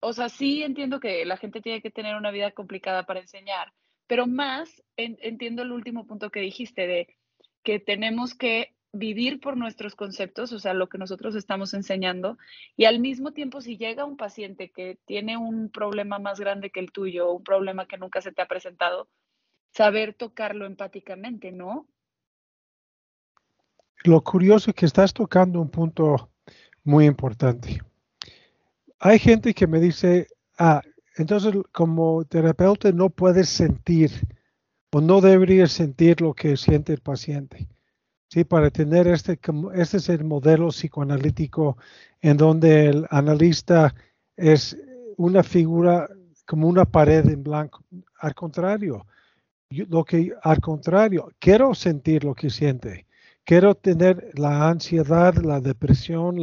o 0.00 0.12
sea, 0.12 0.28
sí 0.28 0.62
entiendo 0.62 1.00
que 1.00 1.24
la 1.24 1.36
gente 1.36 1.60
tiene 1.60 1.80
que 1.80 1.90
tener 1.90 2.16
una 2.16 2.30
vida 2.30 2.50
complicada 2.50 3.04
para 3.04 3.20
enseñar, 3.20 3.72
pero 4.06 4.26
más 4.26 4.82
entiendo 4.96 5.62
el 5.62 5.72
último 5.72 6.06
punto 6.06 6.30
que 6.30 6.40
dijiste 6.40 6.86
de 6.86 7.16
que 7.62 7.78
tenemos 7.78 8.34
que 8.34 8.73
vivir 8.94 9.40
por 9.40 9.56
nuestros 9.56 9.94
conceptos, 9.96 10.52
o 10.52 10.58
sea, 10.58 10.72
lo 10.72 10.88
que 10.88 10.98
nosotros 10.98 11.34
estamos 11.34 11.74
enseñando, 11.74 12.38
y 12.76 12.84
al 12.84 13.00
mismo 13.00 13.32
tiempo 13.32 13.60
si 13.60 13.76
llega 13.76 14.04
un 14.04 14.16
paciente 14.16 14.70
que 14.70 14.98
tiene 15.04 15.36
un 15.36 15.68
problema 15.68 16.18
más 16.18 16.38
grande 16.40 16.70
que 16.70 16.80
el 16.80 16.92
tuyo, 16.92 17.32
un 17.32 17.42
problema 17.42 17.86
que 17.86 17.98
nunca 17.98 18.20
se 18.20 18.32
te 18.32 18.40
ha 18.40 18.46
presentado, 18.46 19.08
saber 19.72 20.14
tocarlo 20.14 20.64
empáticamente, 20.64 21.50
¿no? 21.50 21.86
Lo 24.04 24.22
curioso 24.22 24.70
es 24.70 24.76
que 24.76 24.86
estás 24.86 25.12
tocando 25.12 25.60
un 25.60 25.70
punto 25.70 26.30
muy 26.84 27.06
importante. 27.06 27.80
Hay 29.00 29.18
gente 29.18 29.54
que 29.54 29.66
me 29.66 29.80
dice, 29.80 30.28
ah, 30.58 30.82
entonces 31.16 31.54
como 31.72 32.24
terapeuta 32.24 32.92
no 32.92 33.10
puedes 33.10 33.48
sentir 33.48 34.10
o 34.92 35.00
no 35.00 35.20
deberías 35.20 35.72
sentir 35.72 36.20
lo 36.20 36.34
que 36.34 36.56
siente 36.56 36.92
el 36.92 37.00
paciente. 37.00 37.66
Sí, 38.34 38.42
para 38.42 38.68
tener 38.68 39.06
este, 39.06 39.38
este 39.74 39.96
es 39.96 40.08
el 40.08 40.24
modelo 40.24 40.70
psicoanalítico 40.70 41.78
en 42.20 42.36
donde 42.36 42.86
el 42.86 43.06
analista 43.10 43.94
es 44.36 44.76
una 45.16 45.44
figura 45.44 46.08
como 46.44 46.66
una 46.66 46.84
pared 46.84 47.28
en 47.28 47.44
blanco. 47.44 47.84
Al 48.18 48.34
contrario, 48.34 49.06
lo 49.70 50.04
que 50.04 50.32
al 50.42 50.60
contrario, 50.60 51.30
quiero 51.38 51.76
sentir 51.76 52.24
lo 52.24 52.34
que 52.34 52.50
siente. 52.50 53.06
Quiero 53.44 53.76
tener 53.76 54.32
la 54.36 54.68
ansiedad, 54.68 55.36
la 55.36 55.60
depresión, 55.60 56.38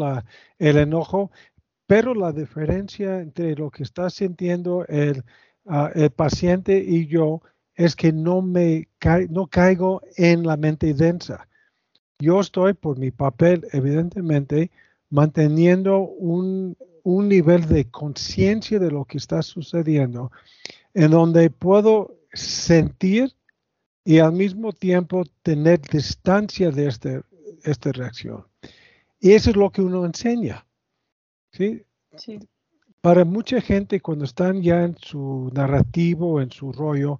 el 0.59 0.77
enojo, 0.77 1.29
pero 1.87 2.15
la 2.15 2.31
diferencia 2.31 3.19
entre 3.19 3.53
lo 3.55 3.69
que 3.69 3.83
está 3.83 4.09
sintiendo 4.09 4.85
el, 4.87 5.25
ah, 5.67 5.91
paciente 6.15 6.77
y 6.77 7.07
yo 7.07 7.41
es 7.75 7.97
que 7.97 8.13
no 8.13 8.41
me 8.41 8.87
no 9.29 9.47
caigo 9.47 10.01
en 10.15 10.43
la 10.43 10.55
mente 10.55 10.93
densa. 10.93 11.49
Yo 12.21 12.39
estoy 12.39 12.73
por 12.73 12.99
mi 12.99 13.09
papel, 13.09 13.67
evidentemente, 13.73 14.69
manteniendo 15.09 15.97
un, 15.99 16.77
un 17.03 17.27
nivel 17.27 17.67
de 17.67 17.89
conciencia 17.89 18.77
de 18.77 18.91
lo 18.91 19.05
que 19.05 19.17
está 19.17 19.41
sucediendo, 19.41 20.31
en 20.93 21.09
donde 21.09 21.49
puedo 21.49 22.15
sentir 22.31 23.33
y 24.05 24.19
al 24.19 24.33
mismo 24.33 24.71
tiempo 24.71 25.23
tener 25.41 25.81
distancia 25.81 26.69
de 26.69 26.87
este, 26.87 27.21
esta 27.63 27.91
reacción. 27.91 28.45
Y 29.19 29.31
eso 29.31 29.49
es 29.49 29.55
lo 29.55 29.71
que 29.71 29.81
uno 29.81 30.05
enseña. 30.05 30.65
¿sí? 31.51 31.83
Para 33.01 33.25
mucha 33.25 33.61
gente, 33.61 33.99
cuando 33.99 34.25
están 34.25 34.61
ya 34.61 34.83
en 34.83 34.95
su 34.95 35.49
narrativo, 35.53 36.39
en 36.39 36.51
su 36.51 36.71
rollo, 36.71 37.19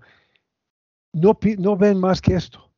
no, 1.11 1.37
no 1.57 1.75
ven 1.75 1.99
más 1.99 2.21
que 2.21 2.35
esto. 2.35 2.70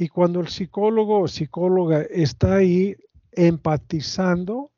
Y 0.00 0.08
cuando 0.08 0.40
el 0.40 0.48
psicólogo 0.48 1.20
o 1.20 1.28
psicóloga 1.28 2.00
está 2.00 2.54
ahí 2.54 2.96
empatizando 3.32 4.72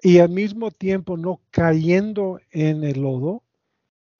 y 0.00 0.20
al 0.20 0.28
mismo 0.28 0.70
tiempo 0.70 1.16
no 1.16 1.40
cayendo 1.50 2.38
en 2.52 2.84
el 2.84 3.02
lodo, 3.02 3.42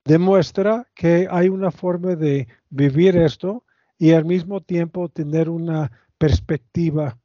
demuestra 0.03 0.85
que 0.93 1.29
hay 1.31 1.47
una 1.47 1.71
forma 1.71 2.17
de 2.17 2.49
vivir 2.69 3.15
esto 3.15 3.63
y 3.97 4.11
al 4.11 4.25
mismo 4.25 4.59
tiempo 4.59 5.07
tener 5.07 5.47
una 5.47 5.89
perspectiva 6.17 7.17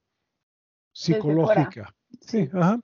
psicológica. 0.92 1.92
Sí, 2.20 2.48
ajá. 2.52 2.78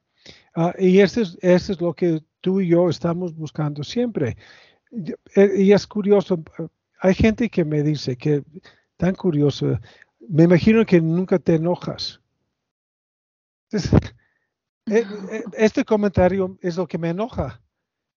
Ah, 0.57 0.75
y 0.77 0.99
eso 0.99 1.21
es, 1.21 1.39
eso 1.41 1.73
es 1.73 1.81
lo 1.81 1.95
que 1.95 2.21
tú 2.41 2.61
y 2.61 2.71
yo 2.71 2.89
estamos 2.89 3.33
buscando 3.37 3.85
siempre. 3.85 4.37
Eh, 5.37 5.53
y 5.59 5.71
es 5.71 5.87
curioso, 5.87 6.43
hay 7.01 7.15
gente 7.15 7.49
que 7.49 7.65
me 7.65 7.85
dice 7.85 8.17
que, 8.17 8.43
tan 9.01 9.15
curioso, 9.15 9.81
me 10.29 10.45
imagino 10.45 10.85
que 10.85 11.01
nunca 11.01 11.39
te 11.39 11.55
enojas. 11.57 12.21
Eh, 14.87 15.05
eh, 15.31 15.45
este 15.57 15.85
comentario 15.85 16.59
es 16.63 16.77
lo 16.77 16.85
que 16.85 16.99
me 16.99 17.11
enoja. 17.11 17.61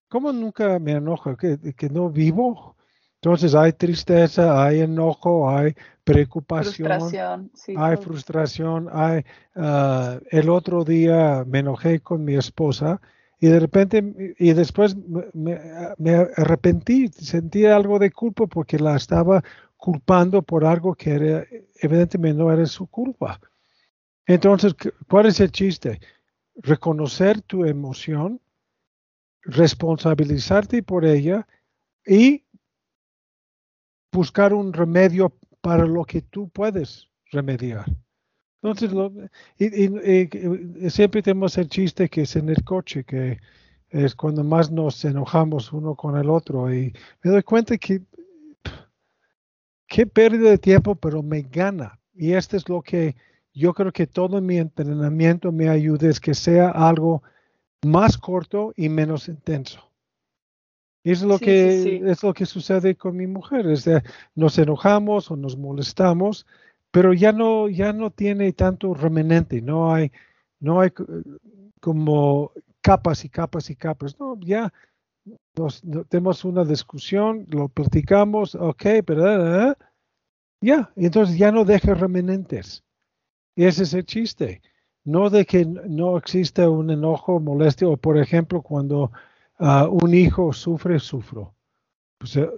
¿Cómo 0.08 0.32
nunca 0.32 0.80
me 0.80 0.92
enojo? 0.92 1.36
¿Que, 1.36 1.88
no 1.88 2.10
vivo? 2.10 2.74
Entonces 3.20 3.54
hay 3.54 3.74
tristeza, 3.74 4.64
hay 4.64 4.80
enojo, 4.80 5.48
hay 5.48 5.76
preocupación, 6.02 6.88
frustración, 6.88 7.52
hay 7.76 7.96
frustración, 7.98 8.88
hay... 8.92 9.24
Ah, 9.54 10.18
el 10.30 10.48
otro 10.48 10.84
día 10.84 11.44
me 11.46 11.60
enojé 11.60 12.00
con 12.00 12.24
mi 12.24 12.34
esposa 12.34 13.00
y 13.38 13.46
de 13.46 13.60
repente, 13.60 14.34
y 14.38 14.52
después 14.54 14.96
me, 14.96 15.60
me, 15.98 16.14
arrepentí, 16.36 17.08
sentí 17.08 17.66
algo 17.66 18.00
de 18.00 18.10
culpa 18.10 18.46
porque 18.48 18.80
la 18.80 18.96
estaba 18.96 19.44
culpando 19.84 20.40
por 20.40 20.64
algo 20.64 20.94
que 20.94 21.46
evidentemente 21.78 22.38
no 22.38 22.50
era 22.50 22.64
su 22.64 22.86
culpa. 22.86 23.38
Entonces, 24.26 24.74
¿cuál 25.06 25.26
es 25.26 25.40
el 25.40 25.52
chiste? 25.52 26.00
Reconocer 26.54 27.42
tu 27.42 27.66
emoción 27.66 28.40
responsabilizarte 29.42 30.82
por 30.82 31.04
ella 31.04 31.46
y 32.06 32.46
buscar 34.10 34.54
un 34.54 34.72
remedio 34.72 35.36
para 35.60 35.84
lo 35.84 36.06
que 36.06 36.22
tú 36.22 36.48
puedes 36.48 37.10
remediar. 37.30 37.84
Entonces, 38.62 38.90
y, 39.58 40.88
siempre 40.88 41.20
tenemos 41.20 41.58
el 41.58 41.68
chiste 41.68 42.08
que 42.08 42.22
es 42.22 42.36
en 42.36 42.48
el 42.48 42.64
coche, 42.64 43.04
que 43.04 43.38
es 43.90 44.14
cuando 44.14 44.42
más 44.44 44.70
nos 44.70 45.04
enojamos 45.04 45.74
uno 45.74 45.94
con 45.94 46.16
el 46.16 46.30
otro 46.30 46.72
y 46.72 46.90
me 47.22 47.30
doy 47.30 47.42
cuenta 47.42 47.76
que 47.76 48.00
qué 49.94 50.08
pérdida 50.08 50.50
de 50.50 50.58
tiempo, 50.58 50.96
pero 50.96 51.22
me 51.22 51.42
gana. 51.42 52.00
Y 52.14 52.32
esto 52.32 52.56
es 52.56 52.68
lo 52.68 52.82
que 52.82 53.14
yo 53.52 53.72
creo 53.72 53.92
que 53.92 54.08
todo 54.08 54.40
mi 54.40 54.58
entrenamiento 54.58 55.52
me 55.52 55.68
ayuda, 55.68 56.08
es 56.08 56.18
que 56.18 56.34
sea 56.34 56.68
algo 56.70 57.22
más 57.86 58.18
corto 58.18 58.72
y 58.74 58.88
menos 58.88 59.28
intenso. 59.28 59.88
Es 61.04 61.22
lo, 61.22 61.38
que, 61.38 62.02
es 62.10 62.24
lo 62.24 62.34
que 62.34 62.44
sucede 62.44 62.96
con 62.96 63.16
mi 63.16 63.28
mujer. 63.28 63.68
Es 63.68 63.88
nos 64.34 64.58
enojamos 64.58 65.30
o 65.30 65.36
nos 65.36 65.56
molestamos, 65.56 66.44
pero 66.90 67.12
ya 67.12 67.30
no, 67.30 67.68
ya 67.68 67.92
no 67.92 68.10
tiene 68.10 68.52
tanto 68.52 68.94
remanente, 68.94 69.62
no 69.62 69.94
hay, 69.94 70.10
no 70.58 70.80
hay 70.80 70.90
como 71.80 72.50
capas 72.80 73.24
y 73.24 73.28
capas 73.28 73.70
y 73.70 73.76
capas. 73.76 74.18
No, 74.18 74.36
ya 74.40 74.72
nos, 75.56 75.82
tenemos 76.08 76.44
una 76.44 76.64
discusión, 76.64 77.46
lo 77.48 77.68
platicamos, 77.68 78.56
ok, 78.56 78.84
pero 79.06 79.76
ya, 80.64 80.92
entonces 80.96 81.36
ya 81.36 81.52
no 81.52 81.64
deja 81.64 81.94
remanentes. 81.94 82.84
Y 83.54 83.64
ese 83.64 83.84
es 83.84 83.94
el 83.94 84.04
chiste. 84.04 84.62
No 85.04 85.30
de 85.30 85.44
que 85.44 85.64
no 85.64 86.16
exista 86.16 86.68
un 86.68 86.90
enojo, 86.90 87.38
molestia, 87.38 87.88
o 87.88 87.96
por 87.96 88.18
ejemplo, 88.18 88.62
cuando 88.62 89.12
uh, 89.58 89.86
un 89.90 90.14
hijo 90.14 90.52
sufre, 90.52 90.98
sufro. 90.98 91.54
Pues, 92.18 92.36
eh, 92.36 92.50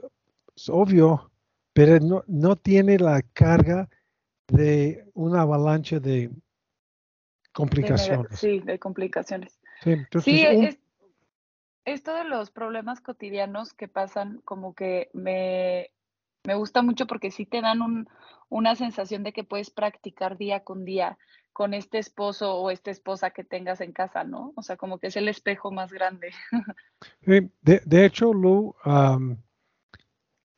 es 0.54 0.68
obvio, 0.68 1.30
pero 1.72 1.98
no, 2.00 2.24
no 2.28 2.56
tiene 2.56 2.98
la 2.98 3.20
carga 3.22 3.88
de 4.48 5.08
una 5.14 5.42
avalancha 5.42 5.98
de 5.98 6.30
complicaciones. 7.52 8.38
Sí, 8.38 8.60
de 8.60 8.78
complicaciones. 8.78 9.58
Sí, 10.22 10.42
es, 10.42 10.78
esto 11.84 12.14
de 12.14 12.24
los 12.24 12.50
problemas 12.50 13.00
cotidianos 13.00 13.72
que 13.72 13.88
pasan, 13.88 14.40
como 14.44 14.74
que 14.74 15.10
me, 15.12 15.90
me 16.46 16.54
gusta 16.54 16.82
mucho 16.82 17.06
porque 17.06 17.30
sí 17.30 17.44
te 17.44 17.60
dan 17.60 17.82
un, 17.82 18.08
una 18.48 18.76
sensación 18.76 19.22
de 19.22 19.32
que 19.32 19.44
puedes 19.44 19.70
practicar 19.70 20.38
día 20.38 20.60
con 20.64 20.84
día 20.84 21.18
con 21.52 21.72
este 21.72 21.98
esposo 21.98 22.54
o 22.54 22.70
esta 22.70 22.90
esposa 22.90 23.30
que 23.30 23.42
tengas 23.42 23.80
en 23.80 23.92
casa, 23.92 24.24
¿no? 24.24 24.52
O 24.56 24.62
sea, 24.62 24.76
como 24.76 24.98
que 24.98 25.06
es 25.06 25.16
el 25.16 25.26
espejo 25.26 25.70
más 25.70 25.90
grande. 25.90 26.32
de, 27.22 28.04
hecho, 28.04 28.34
Lu, 28.34 28.74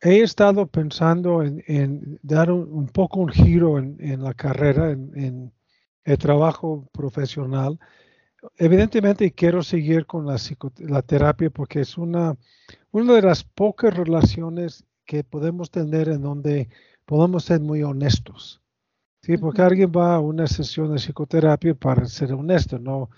he 0.01 0.23
estado 0.23 0.67
pensando 0.67 1.45
en, 1.45 2.19
dar 2.23 2.51
un, 2.51 2.89
poco 2.89 3.21
un 3.21 3.29
giro 3.29 3.79
en, 3.79 3.97
en 4.01 4.25
la 4.25 4.35
carrera, 4.35 4.91
en, 4.91 5.53
el 6.05 6.19
trabajo 6.19 6.89
profesional. 6.93 7.79
Evidentemente 8.57 9.31
quiero 9.31 9.63
seguir 9.63 10.05
con 10.05 10.27
la, 10.27 10.37
la 10.79 11.03
terapia 11.03 11.51
porque 11.51 11.81
es 11.81 11.97
una, 11.97 12.37
una 12.91 13.15
de 13.15 13.23
las 13.23 13.45
pocas 13.45 13.95
relaciones 13.97 14.85
que 15.09 15.25
podemos 15.25 15.71
tener 15.71 16.11
en 16.11 16.21
donde 16.21 16.69
podemos 17.07 17.45
ser 17.45 17.61
muy 17.61 17.83
honestos. 17.83 18.61
Sí, 19.23 19.39
porque 19.39 19.63
alguien 19.63 19.91
va 19.91 20.15
a 20.15 20.21
una 20.21 20.47
sesión 20.47 20.93
de 20.93 20.99
psicoterapia 20.99 21.75
para 21.75 22.05
ser 22.05 22.35
honesto, 22.35 22.79
no, 22.79 23.09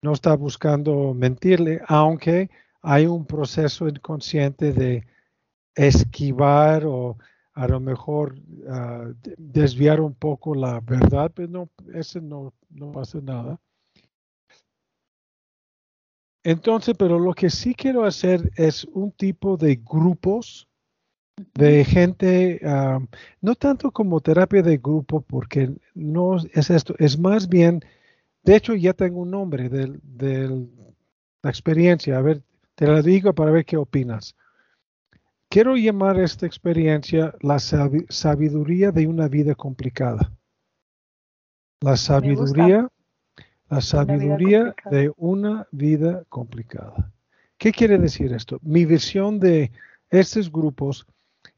no 0.00 0.12
está 0.12 0.34
buscando 0.36 1.12
mentirle, 1.12 1.82
aunque 1.88 2.48
hay 2.80 3.06
un 3.06 3.26
proceso 3.26 3.88
inconsciente 3.88 4.72
de 4.72 5.04
esquivar 5.74 6.86
o 6.86 7.18
a 7.54 7.66
lo 7.66 7.80
mejor 7.80 8.36
ah, 8.68 9.12
desviar 9.36 10.00
un 10.00 10.14
poco 10.14 10.54
la 10.54 10.78
verdad, 10.80 11.32
pero 11.34 11.48
no, 11.48 11.70
ese 11.92 12.20
no, 12.20 12.54
no 12.70 12.98
hace 13.00 13.20
nada. 13.20 13.60
Entonces, 16.44 16.94
pero 16.96 17.18
lo 17.18 17.34
que 17.34 17.50
sí 17.50 17.74
quiero 17.74 18.04
hacer 18.04 18.52
es 18.56 18.84
un 18.84 19.10
tipo 19.10 19.56
de 19.56 19.76
grupos 19.76 20.68
de 21.54 21.84
gente, 21.84 22.60
ah, 22.64 23.00
no 23.40 23.54
tanto 23.54 23.90
como 23.90 24.20
terapia 24.20 24.62
de 24.62 24.78
grupo, 24.78 25.20
porque 25.22 25.70
no 25.94 26.36
es 26.36 26.70
esto, 26.70 26.94
es 26.98 27.18
más 27.18 27.48
bien, 27.48 27.80
de 28.42 28.56
hecho 28.56 28.74
ya 28.74 28.92
tengo 28.92 29.20
un 29.20 29.30
nombre 29.30 29.68
de, 29.68 30.68
la 31.42 31.50
experiencia, 31.50 32.18
a 32.18 32.22
ver, 32.22 32.42
te 32.74 32.86
la 32.86 33.02
digo 33.02 33.34
para 33.34 33.50
ver 33.50 33.64
qué 33.64 33.76
opinas. 33.76 34.36
Quiero 35.48 35.76
llamar 35.76 36.18
esta 36.18 36.46
experiencia 36.46 37.34
la 37.40 37.58
sabiduría 37.58 38.90
de 38.90 39.06
una 39.06 39.28
vida 39.28 39.54
complicada. 39.54 40.32
La 41.80 41.96
sabiduría, 41.96 42.88
la 43.68 43.80
sabiduría 43.80 44.74
de 44.90 45.12
una 45.16 45.66
vida 45.72 46.24
complicada. 46.28 47.12
¿Qué 47.58 47.72
quiere 47.72 47.98
decir 47.98 48.32
esto? 48.32 48.60
Mi 48.62 48.86
visión 48.86 49.40
de 49.40 49.72
estos 50.10 50.50
grupos 50.50 51.06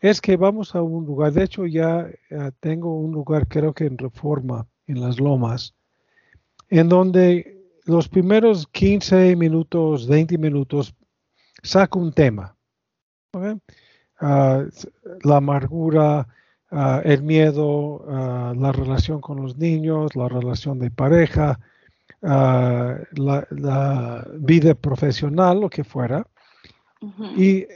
es 0.01 0.21
que 0.21 0.37
vamos 0.37 0.75
a 0.75 0.83
un 0.83 1.07
lugar, 1.07 1.33
de 1.33 1.45
hecho 1.45 1.67
ya 1.67 2.09
eh, 2.31 2.51
tengo 2.61 2.99
un 2.99 3.13
lugar 3.13 3.49
creo 3.49 3.73
que 3.73 3.87
en 3.87 3.99
Reforma, 3.99 4.67
en 4.87 5.01
las 5.01 5.19
Lomas, 5.19 5.75
en 6.69 6.89
donde 6.89 7.55
los 7.85 8.09
primeros 8.09 8.67
15 8.69 9.37
minutos, 9.37 10.09
20 10.09 10.39
minutos, 10.39 10.95
saco 11.63 11.99
un 11.99 12.13
tema. 12.13 12.57
Ah, 14.21 14.65
la 15.23 15.37
amargura, 15.37 16.29
ah, 16.71 17.03
el 17.05 17.23
miedo, 17.23 18.05
ah, 18.09 18.55
la 18.57 18.73
relación 18.73 19.21
con 19.21 19.43
los 19.43 19.57
niños, 19.57 20.15
la 20.15 20.29
relación 20.29 20.79
de 20.79 20.91
pareja, 20.91 21.59
la, 22.21 24.27
vida 24.39 24.75
profesional, 24.75 25.61
lo 25.61 25.69
que 25.69 25.85
fuera. 25.85 26.27
Y 27.37 27.67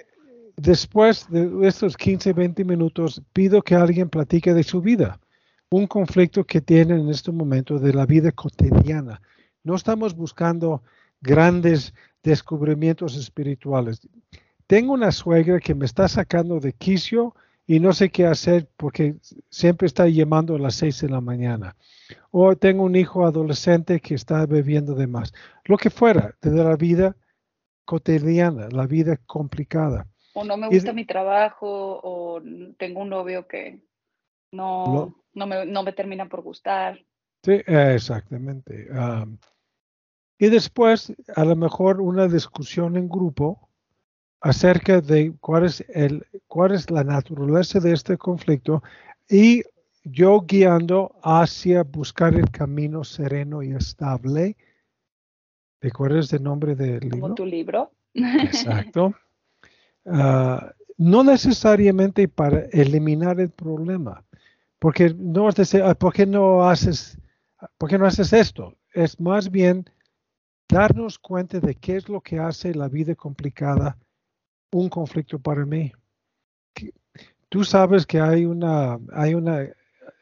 Después 0.58 1.30
de 1.30 1.68
estos 1.68 1.96
15, 1.96 2.32
20 2.32 2.64
minutos, 2.64 3.22
pido 3.32 3.62
que 3.62 3.76
alguien 3.76 4.08
platique 4.08 4.52
de 4.52 4.64
su 4.64 4.80
vida, 4.80 5.20
un 5.70 5.86
conflicto 5.86 6.42
que 6.42 6.60
tiene 6.60 6.96
en 6.96 7.08
este 7.10 7.30
momento 7.30 7.78
de 7.78 7.94
la 7.94 8.06
vida 8.06 8.32
cotidiana. 8.32 9.22
No 9.62 9.76
estamos 9.76 10.16
buscando 10.16 10.82
grandes 11.20 11.94
descubrimientos 12.24 13.16
espirituales. 13.16 14.00
Tengo 14.66 14.94
una 14.94 15.12
suegra 15.12 15.60
que 15.60 15.76
me 15.76 15.86
está 15.86 16.08
sacando 16.08 16.58
de 16.58 16.72
quicio 16.72 17.36
y 17.64 17.78
no 17.78 17.92
sé 17.92 18.10
qué 18.10 18.26
hacer 18.26 18.68
porque 18.76 19.14
siempre 19.50 19.86
está 19.86 20.08
llamando 20.08 20.56
a 20.56 20.58
las 20.58 20.74
6 20.74 21.02
de 21.02 21.08
la 21.08 21.20
mañana. 21.20 21.76
O 22.32 22.56
tengo 22.56 22.82
un 22.82 22.96
hijo 22.96 23.24
adolescente 23.24 24.00
que 24.00 24.16
está 24.16 24.44
bebiendo 24.44 24.96
de 24.96 25.06
más. 25.06 25.32
Lo 25.66 25.76
que 25.76 25.90
fuera 25.90 26.34
de 26.42 26.50
la 26.50 26.74
vida 26.74 27.14
cotidiana, 27.84 28.66
la 28.72 28.88
vida 28.88 29.18
complicada 29.18 30.08
o 30.40 30.44
no 30.44 30.56
me 30.56 30.68
gusta 30.68 30.92
mi 30.92 31.04
trabajo, 31.04 32.00
o 32.02 32.40
tengo 32.76 33.00
un 33.00 33.10
novio 33.10 33.46
que 33.46 33.80
no, 34.52 35.14
no, 35.34 35.46
me, 35.46 35.66
no 35.66 35.82
me, 35.82 35.92
termina 35.92 36.28
por 36.28 36.42
gustar. 36.42 36.98
Sí, 37.42 37.60
exactamente. 37.66 38.88
y 40.38 40.48
después, 40.48 41.12
a 41.34 41.44
lo 41.44 41.56
mejor 41.56 42.00
una 42.00 42.28
discusión 42.28 42.96
en 42.96 43.08
grupo 43.08 43.68
acerca 44.40 45.00
de 45.00 45.34
cuál 45.40 45.64
es, 45.64 45.84
el, 45.88 46.26
cuál 46.46 46.72
es 46.72 46.90
la 46.90 47.04
naturaleza 47.04 47.80
de 47.80 47.92
este 47.92 48.16
conflicto 48.16 48.82
y 49.28 49.62
yo 50.04 50.40
guiando 50.40 51.14
hacia 51.22 51.82
buscar 51.82 52.34
el 52.34 52.50
camino 52.50 53.04
sereno 53.04 53.62
y 53.62 53.72
estable. 53.72 54.56
¿Recuerdas 55.80 56.32
el 56.32 56.42
nombre 56.42 56.74
del 56.74 57.00
libro? 57.00 57.20
Como 57.20 57.34
tu 57.34 57.46
libro. 57.46 57.92
Exacto. 58.14 59.14
Ah, 60.10 60.72
no 60.96 61.22
necesariamente 61.22 62.26
para 62.28 62.60
eliminar 62.72 63.40
el 63.40 63.50
problema, 63.50 64.24
porque 64.78 65.14
no 65.14 65.48
ah, 65.48 65.94
¿por 65.94 66.12
qué 66.12 66.26
no 66.26 66.68
haces, 66.68 67.18
por 67.78 67.88
qué 67.88 67.98
no 67.98 68.06
haces 68.06 68.32
esto? 68.32 68.76
Es 68.92 69.20
más 69.20 69.50
bien 69.50 69.84
darnos 70.68 71.18
cuenta 71.18 71.60
de 71.60 71.74
qué 71.74 71.96
es 71.96 72.08
lo 72.08 72.20
que 72.20 72.38
hace 72.38 72.74
la 72.74 72.88
vida 72.88 73.14
complicada 73.14 73.96
un 74.72 74.88
conflicto 74.88 75.38
para 75.38 75.64
mí. 75.64 75.92
Tú 77.48 77.64
sabes 77.64 78.04
que 78.04 78.20
hay 78.20 78.44
una, 78.44 78.98
hay 79.12 79.34
una, 79.34 79.66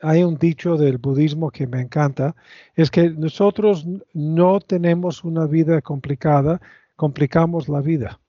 hay 0.01 0.22
un 0.22 0.37
dicho 0.37 0.77
del 0.77 0.99
budismo 0.99 1.51
que 1.51 1.66
me 1.66 1.81
encanta, 1.81 2.37
es 2.75 2.90
que 2.90 3.11
nosotros 3.11 3.87
no 4.12 4.61
tenemos 4.61 5.25
una 5.25 5.46
vida 5.46 5.81
complicada, 5.81 6.61
complicamos 6.94 7.68
la 7.68 7.81
vida. 7.81 8.20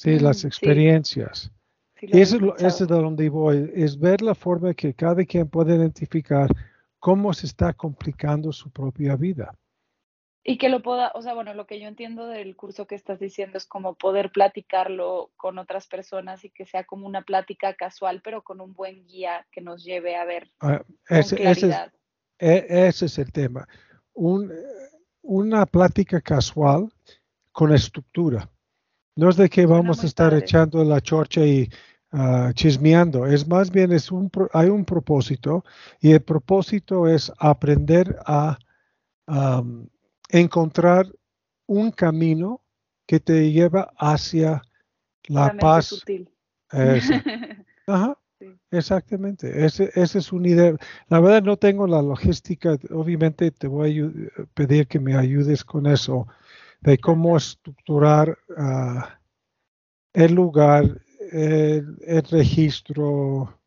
Sí, 0.00 0.18
las 0.18 0.46
experiencias. 0.46 1.52
y 2.00 2.18
eso, 2.18 2.56
es 2.56 2.78
de 2.78 2.86
donde 2.86 3.28
voy, 3.28 3.70
es 3.74 3.98
ver 3.98 4.22
la 4.22 4.34
forma 4.34 4.72
que 4.72 4.94
cada 4.94 5.22
quien 5.26 5.46
puede 5.46 5.76
identificar 5.76 6.48
cómo 6.98 7.34
se 7.34 7.44
está 7.44 7.74
complicando 7.74 8.50
su 8.50 8.70
propia 8.70 9.14
vida. 9.14 9.54
Y 10.42 10.56
que 10.56 10.70
lo 10.70 10.80
pueda, 10.80 11.12
o 11.14 11.20
sea, 11.20 11.34
bueno, 11.34 11.52
lo 11.52 11.66
que 11.66 11.78
yo 11.78 11.86
entiendo 11.86 12.26
del 12.28 12.56
curso 12.56 12.86
que 12.86 12.94
estás 12.94 13.20
diciendo 13.20 13.58
es 13.58 13.66
como 13.66 13.94
poder 13.94 14.32
platicarlo 14.32 15.32
con 15.36 15.58
otras 15.58 15.86
personas 15.86 16.46
y 16.46 16.50
que 16.50 16.64
sea 16.64 16.84
como 16.84 17.06
una 17.06 17.20
plática 17.20 17.74
casual, 17.74 18.22
pero 18.24 18.42
con 18.42 18.62
un 18.62 18.72
buen 18.72 19.06
guía 19.06 19.46
que 19.52 19.60
nos 19.60 19.84
lleve 19.84 20.16
a 20.16 20.24
ver 20.24 20.50
ah, 20.60 20.82
ese, 21.10 21.36
claridad. 21.36 21.92
E, 22.38 22.64
ese, 22.88 23.04
es, 23.04 23.18
el 23.18 23.30
tema. 23.32 23.68
Un, 24.14 24.50
una 25.20 25.66
plática 25.66 26.22
casual 26.22 26.90
con 27.52 27.74
estructura. 27.74 28.48
No 29.16 29.28
es 29.28 29.36
de 29.36 29.48
que 29.48 29.66
vamos 29.66 30.02
a 30.02 30.06
estar 30.06 30.32
echando 30.34 30.82
la 30.84 31.00
chorcha 31.00 31.44
y 31.44 31.68
uh, 32.12 32.52
chismeando, 32.52 33.26
es 33.26 33.46
más 33.46 33.70
bien 33.70 33.92
es 33.92 34.10
un, 34.10 34.30
hay 34.52 34.68
un 34.68 34.84
propósito 34.84 35.64
y 36.00 36.12
el 36.12 36.22
propósito 36.22 37.08
es 37.08 37.32
aprender 37.38 38.16
a 38.24 38.58
um, 39.26 39.86
encontrar 40.28 41.06
un 41.66 41.90
camino 41.90 42.62
que 43.06 43.20
te 43.20 43.50
lleva 43.50 43.92
hacia 43.98 44.62
la, 45.28 45.52
paz. 45.56 45.86
Sutil. 45.86 46.28
Ajá. 47.86 48.16
Exactamente, 48.70 49.66
esa 49.66 49.84
es 49.94 50.32
una 50.32 50.48
idea. 50.48 50.76
La 51.08 51.20
verdad 51.20 51.42
no 51.42 51.58
tengo 51.58 51.86
la 51.86 52.00
logística, 52.00 52.78
obviamente 52.90 53.50
te 53.50 53.66
voy 53.66 54.00
a 54.00 54.44
pedir 54.54 54.86
que 54.86 54.98
me 54.98 55.14
ayudes 55.14 55.62
con 55.62 55.86
eso, 55.86 56.26
de 56.80 56.98
cómo 56.98 57.36
estructurar 57.36 58.38
ah, 58.56 59.18
el 60.12 60.34
lugar, 60.34 61.00
el, 61.32 62.24
registro, 62.30 63.58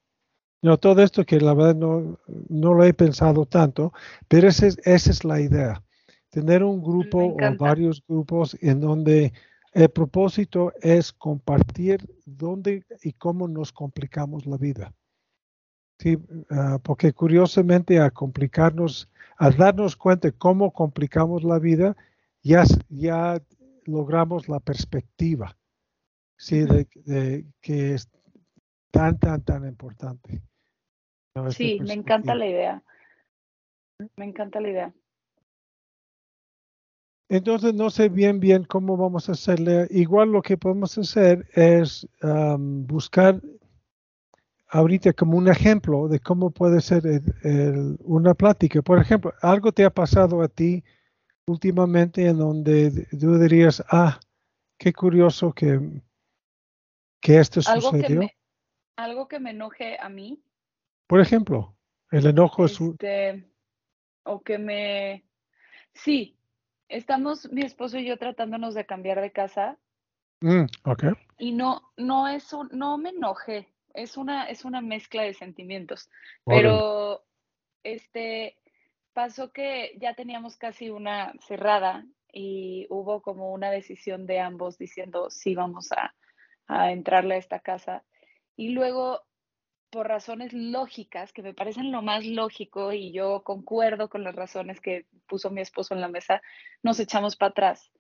no, 0.62 0.78
todo 0.78 1.02
esto 1.02 1.26
que 1.26 1.39
la 1.39 1.54
verdad 1.54 1.76
no, 1.76 2.19
no 2.49 2.73
lo 2.73 2.84
he 2.84 2.93
pensado 2.93 3.45
tanto, 3.45 3.93
pero 4.28 4.47
esa 4.47 4.67
es, 4.67 4.78
esa 4.84 5.12
es 5.12 5.23
la 5.23 5.39
idea, 5.39 5.84
tener 6.30 6.63
un 6.63 6.82
grupo 6.82 7.36
o 7.36 7.58
varios 7.58 8.04
grupos 8.08 8.58
en 8.62 8.82
donde 8.82 9.34
el 9.73 9.89
propósito 9.89 10.73
es 10.82 11.12
compartir 11.12 12.08
dónde 12.26 12.84
y 13.02 13.13
cómo 13.13 13.47
nos 13.47 13.71
complicamos 13.71 14.45
la 14.45 14.58
vida. 14.58 14.93
Sí, 15.99 16.17
ah, 16.49 16.80
porque 16.84 17.13
curiosamente 17.13 17.99
a 17.99 18.12
complicarnos, 18.12 19.10
a 19.38 19.49
darnos 19.52 19.95
cuenta 19.95 20.28
de 20.28 20.34
cómo 20.34 20.71
complicamos 20.71 21.43
la 21.43 21.60
vida, 21.60 21.95
ya, 22.43 22.63
ya 22.89 23.41
logramos 23.86 24.47
la 24.49 24.60
perspectiva, 24.60 25.58
sí, 26.38 26.63
de, 26.65 27.45
que 27.62 27.93
es 27.93 28.10
tan, 28.91 29.17
tan, 29.17 29.43
tan 29.43 29.65
importante. 29.67 30.43
Sí, 31.49 31.79
me 31.82 31.93
encanta 31.93 32.36
la 32.36 32.45
idea. 32.45 32.84
Me 34.17 34.25
encanta 34.25 34.60
la 34.60 34.69
idea. 34.69 34.93
Entonces 37.29 37.73
no 37.73 37.89
sé 37.89 38.10
bien 38.10 38.39
bien 38.39 38.63
cómo 38.65 38.95
vamos 38.97 39.27
a 39.27 39.32
hacerle. 39.32 39.88
Igual 39.89 40.32
lo 40.32 40.41
que 40.41 40.58
podemos 40.58 40.95
hacer 40.97 41.47
es 41.53 42.08
buscar 42.21 43.41
ahorita 44.67 45.13
como 45.13 45.38
un 45.38 45.47
ejemplo 45.47 46.08
de 46.08 46.19
cómo 46.19 46.51
puede 46.51 46.82
ser 46.82 47.03
una 48.01 48.36
plática. 48.36 48.82
Por 48.84 48.99
ejemplo, 48.99 49.34
algo 49.41 49.71
te 49.71 49.86
ha 49.86 49.89
pasado 49.89 50.41
a 50.43 50.47
ti 50.47 50.84
últimamente 51.47 52.27
en 52.27 52.38
donde 52.38 53.08
tú 53.19 53.38
dirías, 53.38 53.84
ah, 53.89 54.19
qué 54.77 54.93
curioso 54.93 55.53
que, 55.53 55.79
que 57.21 57.39
esto 57.39 57.62
sucedió. 57.62 58.29
algo 58.95 59.27
que 59.27 59.39
me 59.39 59.51
enoje 59.51 59.97
a 59.99 60.10
mí. 60.10 60.41
Por 61.08 61.19
ejemplo, 61.19 61.75
el 62.12 62.25
enojo 62.27 62.65
es 62.65 62.79
un... 62.79 62.91
Este, 62.91 63.45
o 64.23 64.41
que 64.41 64.58
me... 64.58 65.25
Sí, 65.93 66.38
estamos 66.88 67.51
mi 67.51 67.62
esposo 67.62 67.97
y 67.97 68.06
yo 68.06 68.17
tratándonos 68.17 68.73
de 68.73 68.86
cambiar 68.86 69.21
de 69.21 69.32
casa. 69.32 69.77
Mm, 70.41 70.65
y 71.38 71.51
no, 71.53 71.93
no 71.95 72.27
es 72.27 72.51
un, 72.51 72.67
no 72.73 72.97
me 72.97 73.10
enoje, 73.10 73.69
es 73.93 74.17
una, 74.17 74.45
es 74.49 74.65
una 74.65 74.82
mezcla 74.82 75.21
de 75.21 75.34
sentimientos. 75.34 76.10
Pero 76.45 77.23
este 77.84 78.58
pasó 79.13 79.52
que 79.52 79.95
ya 79.99 80.13
teníamos 80.15 80.58
casi 80.58 80.89
una 80.89 81.34
cerrada 81.47 82.06
y 82.32 82.88
hubo 82.89 83.21
como 83.21 83.54
una 83.54 83.71
decisión 83.71 84.26
de 84.26 84.39
ambos 84.39 84.78
diciendo 84.78 85.30
sí 85.30 85.56
vamos 85.56 85.91
a, 85.91 86.15
a 86.67 86.91
entrarle 86.91 87.36
a 87.36 87.39
esta 87.39 87.60
casa. 87.60 88.04
Y 88.56 88.69
luego 88.69 89.21
por 89.93 90.08
razones 90.08 90.54
lógicas, 90.54 91.32
que 91.34 91.43
me 91.43 91.54
parecen 91.54 91.91
lo 91.91 92.02
más 92.02 92.26
lógico 92.26 92.93
y 92.93 93.12
yo 93.12 93.43
concuerdo 93.43 94.10
con 94.10 94.23
las 94.23 94.34
razones 94.34 94.82
que 94.82 95.06
puso 95.28 95.52
mi 95.52 95.62
esposo 95.62 95.93
en 95.93 96.02
la 96.02 96.08
mesa, 96.08 96.41
nos 96.82 96.99
echamos 96.99 97.36
para 97.36 97.52
atrás. 97.52 97.91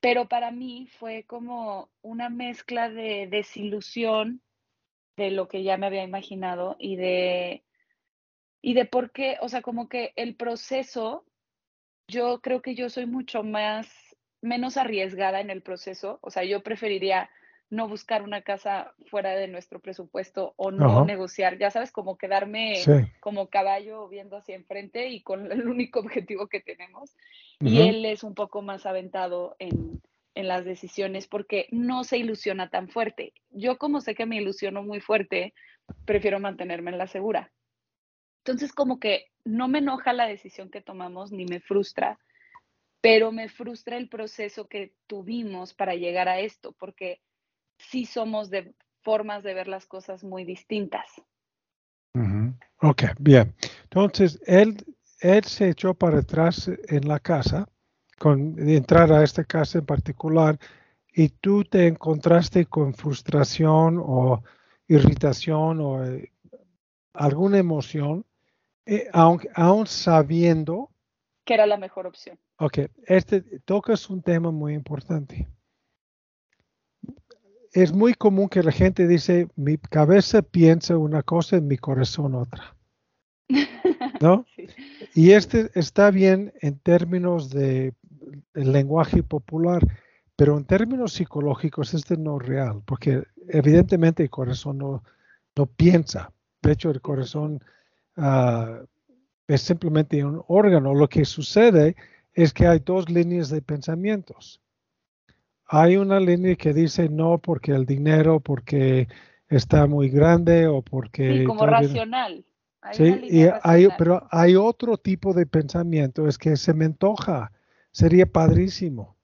Pero 0.00 0.28
para 0.28 0.50
mí 0.50 0.88
fue 0.98 1.24
como 1.24 1.88
una 2.02 2.30
mezcla 2.30 2.90
de 2.90 3.28
desilusión 3.30 4.42
de 5.16 5.30
lo 5.30 5.46
que 5.46 5.62
ya 5.62 5.76
me 5.76 5.86
había 5.86 6.02
imaginado 6.02 6.74
y 6.80 6.96
de, 6.96 7.62
y 8.62 8.74
de 8.74 8.84
por 8.84 9.10
qué, 9.10 9.36
o 9.40 9.48
sea, 9.48 9.62
como 9.62 9.88
que 9.88 10.12
el 10.16 10.36
proceso, 10.36 11.24
yo 12.08 12.40
creo 12.40 12.62
que 12.62 12.74
yo 12.74 12.90
soy 12.90 13.06
mucho 13.06 13.42
más, 13.42 13.88
menos 14.42 14.76
arriesgada 14.76 15.40
en 15.40 15.50
el 15.50 15.62
proceso, 15.62 16.18
o 16.22 16.30
sea, 16.30 16.44
yo 16.44 16.62
preferiría 16.62 17.30
no 17.70 17.88
buscar 17.88 18.22
una 18.22 18.42
casa 18.42 18.92
fuera 19.06 19.30
de 19.36 19.46
nuestro 19.46 19.78
presupuesto 19.78 20.54
o 20.56 20.72
no 20.72 21.04
negociar, 21.04 21.56
ya 21.56 21.70
sabes, 21.70 21.92
como 21.92 22.18
quedarme 22.18 22.82
como 23.20 23.48
caballo 23.48 24.08
viendo 24.08 24.36
hacia 24.36 24.56
enfrente 24.56 25.08
y 25.08 25.22
con 25.22 25.50
el 25.52 25.68
único 25.68 26.00
objetivo 26.00 26.48
que 26.48 26.60
tenemos. 26.60 27.16
Y 27.60 27.80
él 27.82 28.04
es 28.04 28.24
un 28.24 28.34
poco 28.34 28.60
más 28.60 28.86
aventado 28.86 29.54
en, 29.60 30.02
en, 30.34 30.48
las 30.48 30.64
decisiones 30.64 31.28
porque 31.28 31.68
no 31.70 32.02
se 32.02 32.18
ilusiona 32.18 32.70
tan 32.70 32.88
fuerte. 32.88 33.34
Yo 33.50 33.78
como 33.78 34.00
sé 34.00 34.16
que 34.16 34.26
me 34.26 34.36
ilusiono 34.36 34.82
muy 34.82 35.00
fuerte, 35.00 35.54
prefiero 36.04 36.40
mantenerme 36.40 36.90
en 36.90 36.98
la 36.98 37.06
segura. 37.06 37.52
Entonces 38.44 38.72
como 38.72 38.98
que 38.98 39.26
no 39.44 39.68
me 39.68 39.78
enoja 39.78 40.12
la 40.12 40.26
decisión 40.26 40.70
que 40.70 40.80
tomamos 40.80 41.32
ni 41.32 41.44
me 41.44 41.60
frustra, 41.60 42.18
pero 43.00 43.32
me 43.32 43.48
frustra 43.48 43.96
el 43.96 44.08
proceso 44.08 44.68
que 44.68 44.94
tuvimos 45.06 45.74
para 45.74 45.94
llegar 45.94 46.28
a 46.28 46.40
esto, 46.40 46.72
porque 46.78 47.20
sí 47.78 48.04
somos 48.04 48.50
de 48.50 48.74
formas 49.02 49.42
de 49.42 49.54
ver 49.54 49.68
las 49.68 49.86
cosas 49.86 50.24
muy 50.24 50.44
distintas. 50.44 51.06
Ok, 52.82 53.04
bien. 53.18 53.54
Entonces, 53.84 54.40
él, 54.46 54.76
él 55.20 55.44
se 55.44 55.70
echó 55.70 55.94
para 55.94 56.18
atrás 56.18 56.70
en 56.88 57.08
la 57.08 57.20
casa, 57.20 57.68
con 58.18 58.58
entrar 58.68 59.12
a 59.12 59.22
esta 59.22 59.44
casa 59.44 59.78
en 59.78 59.86
particular, 59.86 60.58
y 61.12 61.28
tú 61.28 61.64
te 61.64 61.86
encontraste 61.86 62.66
con 62.66 62.94
frustración 62.94 63.98
o 63.98 64.42
irritación 64.88 65.80
o 65.80 66.04
eh, 66.04 66.32
alguna 67.14 67.58
emoción, 67.58 68.24
eh, 68.90 69.08
aunque, 69.12 69.48
aún 69.54 69.86
sabiendo 69.86 70.90
que 71.44 71.54
era 71.54 71.66
la 71.66 71.78
mejor 71.78 72.06
opción. 72.06 72.38
Ok, 72.58 72.78
este 73.06 73.40
tocas 73.64 74.10
un 74.10 74.22
tema 74.22 74.50
muy 74.50 74.74
importante 74.74 75.48
es 77.72 77.92
muy 77.92 78.14
común 78.14 78.48
que 78.48 78.62
la 78.62 78.72
gente 78.72 79.06
dice, 79.06 79.48
mi 79.56 79.78
cabeza 79.78 80.42
piensa 80.42 80.98
una 80.98 81.22
cosa 81.22 81.56
y 81.56 81.60
mi 81.60 81.78
corazón 81.78 82.34
otra. 82.34 82.76
¿No? 84.20 84.44
Y 85.14 85.32
este 85.32 85.70
está 85.74 86.10
bien 86.10 86.52
en 86.60 86.78
términos 86.78 87.50
de 87.50 87.94
lenguaje 88.54 89.22
popular, 89.22 89.82
pero 90.36 90.56
en 90.56 90.64
términos 90.64 91.14
psicológicos 91.14 91.94
este 91.94 92.16
no 92.16 92.40
es 92.40 92.46
real, 92.46 92.82
porque 92.86 93.22
evidentemente 93.48 94.22
el 94.22 94.30
corazón 94.30 94.78
no, 94.78 95.04
no 95.56 95.66
piensa. 95.66 96.32
De 96.62 96.72
hecho, 96.72 96.90
el 96.90 97.00
corazón 97.00 97.62
ah, 98.16 98.80
es 99.46 99.60
simplemente 99.62 100.24
un 100.24 100.42
órgano. 100.48 100.94
Lo 100.94 101.08
que 101.08 101.24
sucede 101.24 101.96
es 102.34 102.52
que 102.52 102.66
hay 102.66 102.80
dos 102.80 103.10
líneas 103.10 103.50
de 103.50 103.62
pensamientos 103.62 104.60
hay 105.72 105.96
una 105.96 106.18
línea 106.18 106.56
que 106.56 106.74
dice 106.74 107.08
no 107.08 107.38
porque 107.38 107.70
el 107.70 107.86
dinero, 107.86 108.40
porque 108.40 109.06
está 109.48 109.86
muy 109.86 110.08
grande 110.08 110.66
o 110.66 110.82
porque... 110.82 111.38
Sí, 111.38 111.44
como 111.44 111.64
racional. 111.64 112.44
sí, 112.92 113.20
y 113.30 113.46
hay, 113.62 113.86
pero 113.96 114.26
hay 114.32 114.56
otro 114.56 114.96
tipo 114.96 115.32
de 115.32 115.46
pensamiento, 115.46 116.26
es 116.26 116.38
que 116.38 116.56
se 116.56 116.74
me 116.74 116.86
antoja, 116.86 117.52
sería 117.92 118.26
padrísimo. 118.26 119.16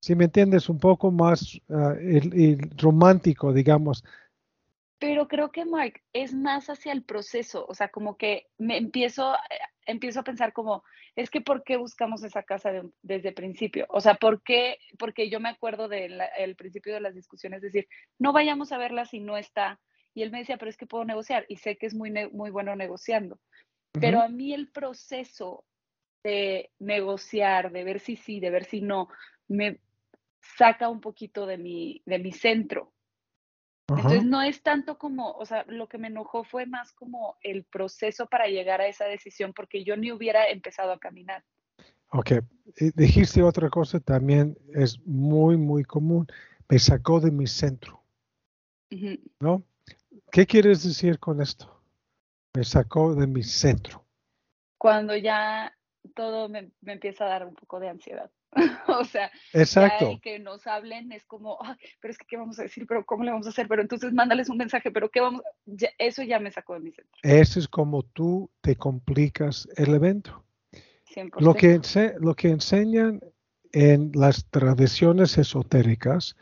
Si 0.00 0.14
me 0.14 0.24
entiendes, 0.24 0.70
un 0.70 0.78
poco 0.78 1.10
más 1.10 1.60
ah, 1.68 1.94
romántico, 2.78 3.52
digamos. 3.52 4.02
Pero 4.98 5.28
creo 5.28 5.50
que, 5.50 5.64
Mark, 5.64 6.02
es 6.12 6.32
más 6.32 6.70
hacia 6.70 6.92
el 6.92 7.02
proceso, 7.04 7.66
o 7.68 7.74
sea, 7.74 7.88
como 7.88 8.16
que 8.16 8.46
me 8.56 8.78
empiezo, 8.78 9.34
eh, 9.34 9.58
empiezo 9.84 10.20
a 10.20 10.24
pensar 10.24 10.52
como, 10.52 10.84
es 11.16 11.30
que 11.30 11.40
¿por 11.40 11.64
qué 11.64 11.76
buscamos 11.76 12.22
esa 12.22 12.42
casa 12.42 12.70
desde 13.02 13.28
el 13.28 13.34
principio? 13.34 13.86
O 13.88 14.00
sea, 14.00 14.14
¿por 14.14 14.42
qué? 14.42 14.78
Porque 14.98 15.28
yo 15.28 15.40
me 15.40 15.50
acuerdo 15.50 15.88
del 15.88 16.56
principio 16.56 16.94
de 16.94 17.00
las 17.00 17.14
discusiones, 17.14 17.58
es 17.58 17.72
decir, 17.72 17.88
no 18.18 18.32
vayamos 18.32 18.72
a 18.72 18.78
verla 18.78 19.04
si 19.04 19.20
no 19.20 19.36
está. 19.36 19.80
Y 20.14 20.22
él 20.22 20.30
me 20.30 20.38
decía, 20.38 20.56
pero 20.56 20.70
es 20.70 20.78
que 20.78 20.86
puedo 20.86 21.04
negociar 21.04 21.44
y 21.48 21.56
sé 21.56 21.76
que 21.76 21.86
es 21.86 21.94
muy, 21.94 22.10
muy 22.32 22.50
bueno 22.50 22.74
negociando. 22.74 23.38
Pero 23.92 24.20
a 24.20 24.28
mí 24.28 24.52
el 24.52 24.70
proceso 24.70 25.64
de 26.22 26.70
negociar, 26.78 27.70
de 27.70 27.84
ver 27.84 28.00
si 28.00 28.16
sí, 28.16 28.40
de 28.40 28.50
ver 28.50 28.64
si 28.64 28.80
no, 28.80 29.08
me 29.48 29.78
saca 30.40 30.88
un 30.88 31.00
poquito 31.00 31.46
de 31.46 31.58
mi, 31.58 32.02
de 32.04 32.18
mi 32.18 32.32
centro. 32.32 32.92
Entonces 33.88 34.24
no 34.24 34.42
es 34.42 34.62
tanto 34.62 34.98
como, 34.98 35.30
o 35.32 35.46
sea, 35.46 35.64
lo 35.68 35.88
que 35.88 35.98
me 35.98 36.08
enojó 36.08 36.42
fue 36.42 36.66
más 36.66 36.92
como 36.92 37.36
el 37.40 37.64
proceso 37.64 38.26
para 38.26 38.46
llegar 38.48 38.80
a 38.80 38.88
esa 38.88 39.04
decisión, 39.04 39.52
porque 39.52 39.84
yo 39.84 39.96
ni 39.96 40.10
hubiera 40.10 40.48
empezado 40.48 40.92
a 40.92 40.98
caminar. 40.98 41.44
Ok, 42.08 42.32
dijiste 42.94 43.42
otra 43.42 43.68
cosa 43.68 44.00
también 44.00 44.58
es 44.74 44.98
muy, 45.06 45.56
muy 45.56 45.84
común. 45.84 46.26
Me 46.68 46.78
sacó 46.78 47.20
de 47.20 47.30
mi 47.30 47.46
centro. 47.46 48.02
¿No? 49.40 49.62
¿Qué 50.32 50.46
quieres 50.46 50.82
decir 50.82 51.18
con 51.18 51.40
esto? 51.40 51.80
Me 52.54 52.64
sacó 52.64 53.14
de 53.14 53.26
mi 53.26 53.42
centro. 53.42 54.04
Cuando 54.78 55.16
ya 55.16 55.75
todo 56.08 56.48
me, 56.48 56.70
empieza 56.84 57.24
a 57.24 57.28
dar 57.28 57.46
un 57.46 57.54
poco 57.54 57.80
de 57.80 57.88
ansiedad. 57.88 58.30
o 58.88 59.04
sea, 59.04 59.30
Exacto. 59.52 60.18
que 60.22 60.38
nos 60.38 60.66
hablen 60.66 61.12
es 61.12 61.24
como, 61.24 61.58
pero 62.00 62.12
es 62.12 62.18
que 62.18 62.26
qué 62.26 62.36
vamos 62.36 62.58
a 62.58 62.62
decir, 62.62 62.86
pero 62.86 63.04
cómo 63.04 63.24
le 63.24 63.30
vamos 63.30 63.46
a 63.46 63.50
hacer, 63.50 63.68
pero 63.68 63.82
entonces 63.82 64.12
mándales 64.12 64.48
un 64.48 64.56
mensaje, 64.56 64.90
pero 64.90 65.10
qué 65.10 65.20
vamos, 65.20 65.42
eso 65.98 66.22
ya 66.22 66.38
me 66.38 66.50
sacó 66.50 66.74
de 66.74 66.80
mi 66.80 66.92
centro. 66.92 67.18
Eso 67.22 67.58
es 67.58 67.68
como 67.68 68.02
tú 68.02 68.50
te 68.60 68.76
complicas 68.76 69.68
el 69.76 69.94
evento. 69.94 70.44
Lo 71.38 71.54
que, 71.54 71.80
lo 72.18 72.34
que 72.34 72.48
enseñan 72.48 73.20
en 73.72 74.12
las 74.14 74.46
tradiciones 74.50 75.38
esotéricas 75.38 76.36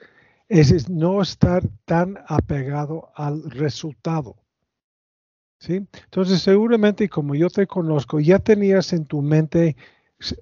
es 0.48 0.88
no 0.90 1.22
estar 1.22 1.62
tan 1.84 2.18
apegado 2.26 3.10
al 3.14 3.50
resultado. 3.50 4.36
¿Sí? 5.64 5.86
Entonces, 6.04 6.42
seguramente, 6.42 7.08
como 7.08 7.34
yo 7.34 7.48
te 7.48 7.66
conozco, 7.66 8.20
ya 8.20 8.38
tenías 8.38 8.92
en 8.92 9.06
tu 9.06 9.22
mente, 9.22 9.76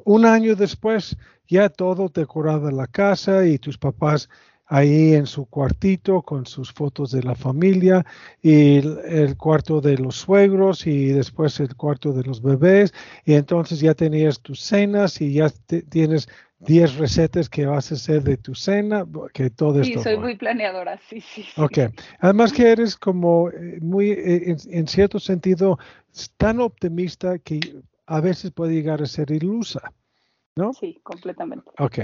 un 0.05 0.27
año 0.27 0.57
después, 0.57 1.17
ya 1.49 1.69
todo 1.69 2.09
decorado 2.09 2.69
en 2.69 2.77
la 2.77 2.87
casa 2.87 3.47
y 3.47 3.59
tus 3.59 3.79
papás 3.79 4.29
ahí 4.73 5.13
en 5.13 5.27
su 5.27 5.45
cuartito 5.45 6.23
con 6.23 6.47
sus 6.47 6.73
fotos 6.73 7.13
de 7.13 7.23
la 7.23 7.35
familia 7.35 8.07
y 8.41 8.79
el, 8.79 9.37
cuarto 9.37 9.83
de 9.83 9.99
los 9.99 10.17
suegros 10.17 10.87
y 10.87 11.09
después 11.09 11.61
el 11.61 11.77
cuarto 11.77 12.15
de 12.15 12.23
los 12.23 12.41
bebés 12.41 12.95
y 13.27 13.35
entonces 13.35 13.81
ya 13.81 13.93
tenías 13.93 14.41
tus 14.41 14.61
cenas 14.61 15.21
y 15.21 15.35
ya 15.35 15.51
tienes 15.91 16.27
10 16.61 16.97
recetas 16.97 17.51
que 17.51 17.67
vas 17.67 17.93
a 17.93 17.97
hacer 17.97 18.23
de 18.23 18.39
tu 18.39 18.55
cena, 18.55 19.05
que 19.35 19.51
todo 19.51 19.83
esto. 19.83 19.99
Sí, 19.99 20.03
soy 20.03 20.17
muy 20.17 20.37
planeadora, 20.37 20.99
sí, 21.07 21.21
sí. 21.21 21.45
Ok. 21.59 21.93
Además 22.21 22.51
que 22.51 22.71
eres 22.71 22.97
como 22.97 23.51
eh, 23.51 23.79
muy, 23.83 24.13
eh, 24.13 24.57
en, 24.71 24.89
cierto 24.89 25.19
sentido, 25.19 25.79
tan 26.39 26.61
optimista 26.61 27.39
que 27.39 27.61
a 28.07 28.21
veces 28.23 28.53
puede 28.53 28.73
llegar 28.73 29.03
a 29.03 29.07
ser 29.07 29.33
ilusa, 29.33 29.93
¿no? 30.57 30.73
Sí, 30.73 30.99
completamente. 31.03 31.71
Ok. 31.79 31.99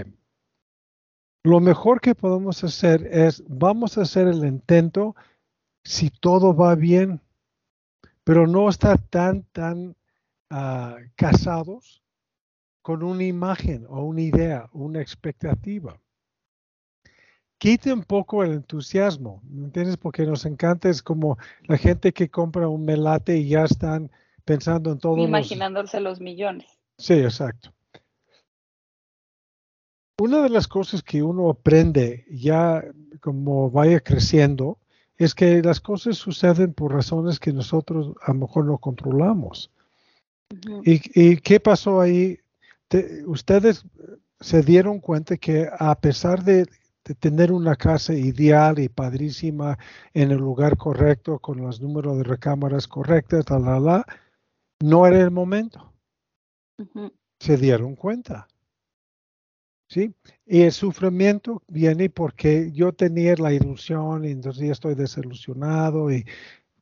Lo 1.49 1.61
mejor 1.61 2.03
que 2.03 2.15
podemos 2.15 2.63
hacer 2.63 3.09
es, 3.11 3.43
vamos 3.49 3.97
a 3.97 4.03
hacer 4.03 4.29
el 4.29 4.45
intento 4.45 5.17
si 5.83 6.11
todo 6.11 6.55
va 6.55 6.75
bien, 6.75 7.23
pero 8.23 8.47
no 8.47 8.69
estar 8.69 8.99
tan, 8.99 9.45
tan 9.45 9.97
ah, 10.51 10.99
casados 11.17 12.03
con 12.83 13.03
una 13.03 13.25
imagen 13.25 13.87
o 13.89 14.03
una 14.03 14.21
idea, 14.21 14.69
una 14.75 15.01
expectativa. 15.01 15.99
Quite 17.57 17.95
un 17.95 18.05
poco 18.05 18.45
el 18.45 18.53
entusiasmo, 18.53 19.41
¿me 19.49 19.65
entiendes? 19.65 19.97
Porque 19.97 20.27
nos 20.27 20.45
encanta, 20.45 20.91
es 20.91 21.03
como 21.03 21.39
la 21.63 21.79
gente 21.79 22.13
que 22.13 22.29
compra 22.29 22.69
un 22.69 22.85
melate 22.85 23.39
y 23.39 23.49
ya 23.49 23.65
están 23.65 24.11
pensando 24.45 24.93
en 24.93 24.99
todo. 24.99 25.17
Imaginándose 25.17 25.99
los 26.01 26.21
millones. 26.21 26.67
Sí, 26.99 27.15
exacto. 27.15 27.73
Una 30.21 30.43
de 30.43 30.49
las 30.49 30.67
cosas 30.67 31.03
que 31.03 31.23
uno 31.23 31.49
aprende 31.49 32.27
ya 32.29 32.85
como 33.21 33.71
vaya 33.71 34.01
creciendo 34.01 34.79
es 35.17 35.35
que 35.35 35.63
las 35.63 35.81
cosas 35.81 36.17
suceden 36.17 36.75
por 36.75 36.93
razones 36.93 37.39
que 37.39 37.53
nosotros 37.53 38.15
a 38.23 38.33
lo 38.33 38.41
mejor 38.41 38.65
no 38.65 38.79
controlamos. 38.79 39.71
¿Y, 40.85 41.37
qué 41.37 41.61
pasó 41.61 42.01
ahí? 42.01 42.39
ustedes 43.27 43.85
se 44.41 44.63
dieron 44.63 44.99
cuenta 45.01 45.37
que 45.37 45.69
a 45.79 45.95
pesar 46.01 46.43
de, 46.43 46.67
tener 47.21 47.53
una 47.53 47.77
casa 47.77 48.13
ideal 48.13 48.79
y 48.79 48.89
padrísima 48.89 49.79
en 50.15 50.31
el 50.31 50.39
lugar 50.39 50.77
correcto, 50.77 51.39
con 51.39 51.59
los 51.59 51.81
números 51.81 52.19
de 52.19 52.25
recámaras 52.25 52.87
correctas, 52.87 53.47
no 54.81 55.07
era 55.07 55.21
el 55.21 55.31
momento. 55.31 55.93
Se 57.39 57.57
dieron 57.57 57.95
cuenta. 57.97 58.47
¿Sí? 59.89 60.15
Y 60.47 60.63
el 60.63 60.73
sufrimiento 60.73 61.63
viene 61.67 62.11
porque 62.11 62.71
yo 62.73 62.93
tenía 62.93 63.35
la 63.37 63.53
ilusión 63.53 64.25
y 64.25 64.31
entonces 64.31 64.67
ya 64.67 64.73
estoy 64.73 64.95
desilusionado 64.95 66.13
y 66.13 66.25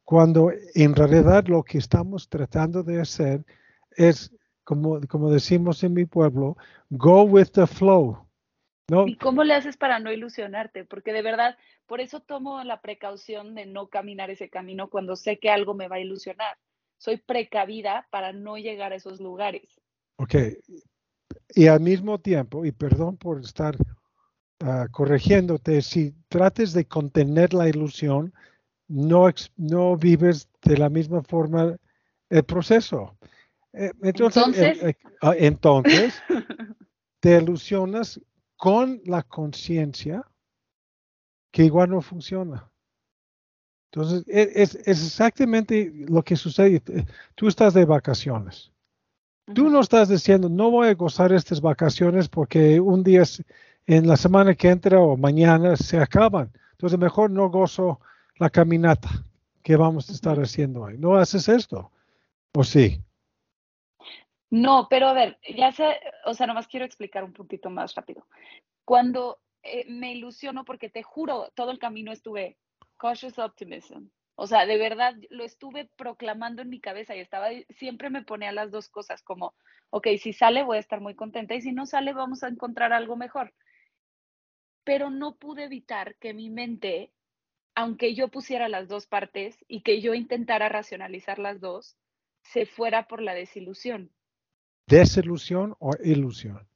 cuando 0.05 0.53
en 0.75 0.95
realidad 0.95 1.47
lo 1.47 1.65
que 1.65 1.79
estamos 1.79 2.29
tratando 2.29 2.83
de 2.83 3.01
hacer 3.01 3.45
es, 3.97 4.33
como, 4.63 5.01
como 5.09 5.31
decimos 5.31 5.83
en 5.83 5.95
mi 5.95 6.05
pueblo, 6.05 6.57
go 6.91 7.23
with 7.23 7.49
the 7.53 7.67
flow. 7.67 8.25
¿no? 8.89 9.09
¿Y 9.09 9.17
cómo 9.17 9.43
le 9.43 9.55
haces 9.55 9.77
para 9.77 9.99
no 9.99 10.13
ilusionarte? 10.13 10.85
Porque 10.85 11.13
de 11.13 11.23
verdad, 11.23 11.57
por 11.87 12.01
eso 12.01 12.21
tomo 12.21 12.63
la 12.63 12.81
precaución 12.83 13.55
de 13.57 13.67
no 13.67 13.89
caminar 13.89 14.31
ese 14.31 14.49
camino 14.49 14.91
cuando 14.91 15.17
sé 15.17 15.39
que 15.39 15.51
algo 15.51 15.75
me 15.75 15.89
va 15.89 15.97
a 15.97 16.01
ilusionar. 16.01 16.57
Soy 16.99 17.17
precavida 17.17 18.07
para 18.11 18.33
no 18.33 18.59
llegar 18.59 18.93
a 18.93 18.97
esos 18.97 19.21
lugares. 19.21 19.81
Ok, 20.19 20.35
y 21.55 21.67
al 21.67 21.81
mismo 21.81 22.19
tiempo, 22.19 22.65
y 22.65 22.73
perdón 22.73 23.17
por 23.17 23.41
estar 23.41 23.77
ah, 24.61 24.87
corrigiéndote, 24.91 25.83
si 25.83 26.15
trates 26.29 26.73
de 26.73 26.87
contener 26.87 27.55
la 27.55 27.69
ilusión, 27.69 28.33
no, 28.89 29.29
no 29.57 29.97
vives 29.97 30.49
de 30.63 30.77
la 30.77 30.89
misma 30.89 31.23
forma 31.23 31.77
el 32.29 32.45
proceso. 32.45 33.17
Eh, 33.73 33.93
entonces, 34.03 34.83
eh, 34.83 34.95
ah, 35.23 35.35
entonces, 35.37 36.15
te 37.21 37.37
ilusionas 37.37 38.21
con 38.57 39.01
la 39.05 39.23
conciencia 39.23 40.25
que 41.51 41.65
igual 41.65 41.91
no 41.91 42.01
funciona. 42.01 42.71
Entonces, 43.91 44.25
e, 44.29 44.63
es, 44.63 44.75
es, 44.75 45.03
exactamente 45.05 45.93
lo 46.09 46.23
que 46.23 46.37
sucede. 46.37 46.83
Tú 47.35 47.49
estás 47.49 47.75
de 47.75 47.85
vacaciones. 47.85 48.73
Tú 49.55 49.71
no 49.71 49.81
estás 49.81 50.09
diciendo, 50.09 50.49
no 50.49 50.71
voy 50.71 50.89
a 50.89 50.95
gozar 50.95 51.33
estas 51.33 51.61
vacaciones 51.61 52.29
porque 52.29 52.81
un 52.81 53.05
día 53.05 53.23
en 53.87 54.09
la 54.09 54.17
semana 54.17 54.55
que 54.55 54.69
entra 54.69 55.01
o 55.01 55.17
mañana 55.17 55.77
se 55.77 55.99
acaban. 55.99 56.51
Entonces 56.73 56.99
mejor 56.99 57.31
no 57.31 57.49
gozo 57.49 58.01
la 58.39 58.51
caminata 58.51 59.09
que 59.63 59.77
vamos 59.77 60.11
a 60.11 60.13
estar 60.13 60.39
haciendo 60.39 60.83
hoy. 60.83 60.99
¿No 60.99 61.17
haces 61.17 61.49
esto? 61.49 61.93
¿O 62.55 62.65
sí? 62.65 63.01
No, 64.51 64.89
pero 64.89 65.09
a 65.09 65.13
ver, 65.13 65.39
ya 65.57 65.73
sé, 65.73 65.97
o 66.25 66.35
sea, 66.35 66.47
nomás 66.47 66.67
quiero 66.67 66.85
explicar 66.85 67.25
un 67.25 67.33
poquito 67.33 67.71
más 67.71 67.95
rápido. 67.95 68.27
Cuando 68.85 69.39
eh, 69.63 69.85
me 69.89 70.13
ilusiono, 70.13 70.65
porque 70.65 70.89
te 70.89 71.03
juro, 71.03 71.51
todo 71.55 71.71
el 71.71 71.79
camino 71.79 72.13
estuve 72.13 72.57
cautious 72.97 73.39
optimism, 73.39 74.07
o 74.39 74.47
sea, 74.47 74.67
de 74.67 74.77
verdad 74.77 75.15
lo 75.31 75.45
estuve 75.45 75.91
proclamando 75.97 76.61
en 76.61 76.69
mi 76.69 76.79
cabeza 76.79 77.17
y 77.17 77.21
estaba, 77.21 77.49
siempre 77.71 78.11
me 78.11 78.23
ponía 78.23 78.53
las 78.53 78.71
dos 78.71 78.91
cosas 78.91 79.23
como, 79.23 79.55
ok, 79.89 80.09
si 80.21 80.35
sale 80.35 80.63
voy 80.63 80.77
a 80.77 80.81
estar 80.81 81.01
muy 81.01 81.15
contenta 81.15 81.55
y 81.55 81.63
si 81.63 81.73
no 81.73 81.87
sale 81.87 82.13
vamos 82.13 82.43
a 82.43 82.49
encontrar 82.49 82.93
algo 82.93 83.17
mejor. 83.17 83.55
Pero 84.85 85.09
no 85.09 85.37
pude 85.37 85.65
evitar 85.65 86.17
que 86.17 86.35
mi 86.35 86.51
mente, 86.51 87.11
aunque 87.75 88.15
yo 88.15 88.29
pusiera 88.29 88.69
las 88.69 88.89
dos 88.89 89.07
partes 89.07 89.57
y 89.69 89.81
que 89.81 90.03
yo 90.03 90.13
intentara 90.13 90.69
racionalizar 90.69 91.39
las 91.39 91.59
dos, 91.59 91.97
se 92.43 92.67
fuera 92.67 93.09
por 93.09 93.23
la 93.23 93.35
desilusión. 93.35 94.13
¿Desilusión 94.87 95.75
o 95.81 95.93
ilusión? 96.05 96.69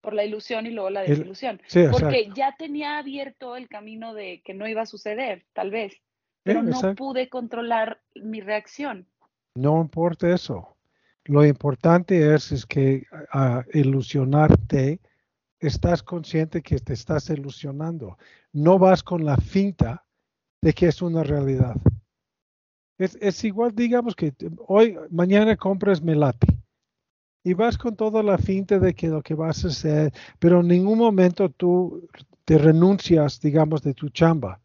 Por 0.00 0.14
la 0.14 0.24
ilusión 0.24 0.66
y 0.66 0.70
luego 0.70 0.88
la 0.88 1.02
desilusión. 1.02 1.60
porque 1.92 2.30
ya 2.34 2.56
tenía 2.56 2.96
abierto 2.96 3.54
el 3.54 3.68
camino 3.68 4.14
de 4.14 4.40
que 4.42 4.54
no 4.54 4.66
iba 4.66 4.80
a 4.80 4.86
suceder, 4.86 5.44
tal 5.52 5.70
vez 5.70 6.00
pero 6.42 6.62
no 6.62 6.94
pude 6.94 7.28
controlar 7.28 8.00
mi 8.14 8.40
reacción. 8.40 9.06
No 9.54 9.80
importa 9.80 10.32
eso. 10.32 10.76
Lo 11.24 11.44
importante 11.44 12.34
es, 12.34 12.50
es 12.52 12.66
que 12.66 13.06
a 13.32 13.64
ilusionarte, 13.74 15.00
estás 15.58 16.02
consciente 16.02 16.62
que 16.62 16.78
te 16.78 16.94
estás 16.94 17.28
ilusionando. 17.30 18.16
No 18.52 18.78
vas 18.78 19.02
con 19.02 19.24
la 19.24 19.36
finta 19.36 20.04
de 20.62 20.72
que 20.72 20.86
es 20.86 21.02
una 21.02 21.22
realidad. 21.22 21.76
Es, 22.98 23.16
es 23.20 23.44
igual, 23.44 23.74
digamos 23.74 24.14
que 24.14 24.32
hoy, 24.66 24.96
mañana 25.10 25.56
compras 25.56 26.02
melate 26.02 26.60
y 27.42 27.54
vas 27.54 27.78
con 27.78 27.96
toda 27.96 28.22
la 28.22 28.38
finta 28.38 28.78
de 28.78 28.94
que 28.94 29.08
lo 29.08 29.22
que 29.22 29.34
vas 29.34 29.64
a 29.64 29.68
hacer, 29.68 30.12
pero 30.38 30.60
en 30.60 30.68
ningún 30.68 30.98
momento 30.98 31.48
tú 31.50 32.06
te 32.44 32.58
renuncias, 32.58 33.40
digamos, 33.40 33.82
de 33.82 33.94
tu 33.94 34.10
chamba. 34.10 34.60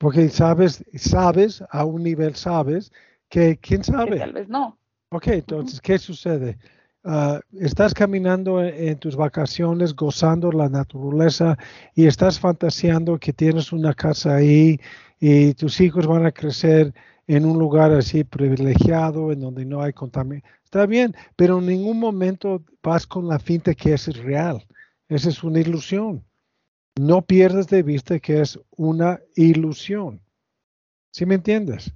Porque 0.00 0.30
sabes, 0.30 0.82
sabes, 0.94 1.62
a 1.70 1.84
un 1.84 2.02
nivel 2.02 2.34
sabes, 2.34 2.90
que 3.28 3.58
quién 3.58 3.84
sabe. 3.84 4.18
tal 4.18 4.32
vez 4.32 4.48
no. 4.48 4.78
Ok, 5.10 5.26
entonces, 5.26 5.78
¿qué 5.78 5.98
sucede? 5.98 6.56
Ah, 7.04 7.38
estás 7.52 7.92
caminando 7.92 8.64
en, 8.64 8.98
tus 8.98 9.14
vacaciones, 9.14 9.94
gozando 9.94 10.50
la 10.52 10.70
naturaleza 10.70 11.58
y 11.94 12.06
estás 12.06 12.40
fantaseando 12.40 13.18
que 13.18 13.34
tienes 13.34 13.72
una 13.72 13.92
casa 13.92 14.36
ahí 14.36 14.80
y 15.20 15.52
tus 15.52 15.78
hijos 15.82 16.06
van 16.06 16.24
a 16.24 16.32
crecer 16.32 16.94
en 17.26 17.44
un 17.44 17.58
lugar 17.58 17.92
así 17.92 18.24
privilegiado, 18.24 19.32
en 19.32 19.40
donde 19.40 19.66
no 19.66 19.82
hay 19.82 19.92
contaminación. 19.92 20.50
Está 20.64 20.86
bien, 20.86 21.14
pero 21.36 21.58
en 21.58 21.66
ningún 21.66 21.98
momento 21.98 22.64
vas 22.82 23.06
con 23.06 23.28
la 23.28 23.38
finta 23.38 23.74
que 23.74 23.92
es 23.92 24.06
real. 24.16 24.66
Esa 25.10 25.28
es 25.28 25.44
una 25.44 25.60
ilusión. 25.60 26.24
No 26.96 27.22
pierdas 27.22 27.68
de 27.68 27.82
vista 27.82 28.18
que 28.18 28.40
es 28.40 28.58
una 28.70 29.20
ilusión. 29.36 30.20
¿Sí 31.12 31.26
me 31.26 31.36
entiendes? 31.36 31.92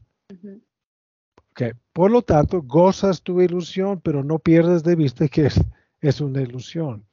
Por 1.93 2.11
lo 2.11 2.23
tanto, 2.23 2.63
gozas 2.63 3.23
tu 3.23 3.41
ilusión, 3.41 4.01
pero 4.01 4.25
no 4.25 4.39
pierdas 4.39 4.83
de 4.83 4.97
vista 4.97 5.29
que 5.29 5.47
es, 5.47 5.61
es 6.01 6.21
una 6.21 6.43
ilusión. 6.43 7.07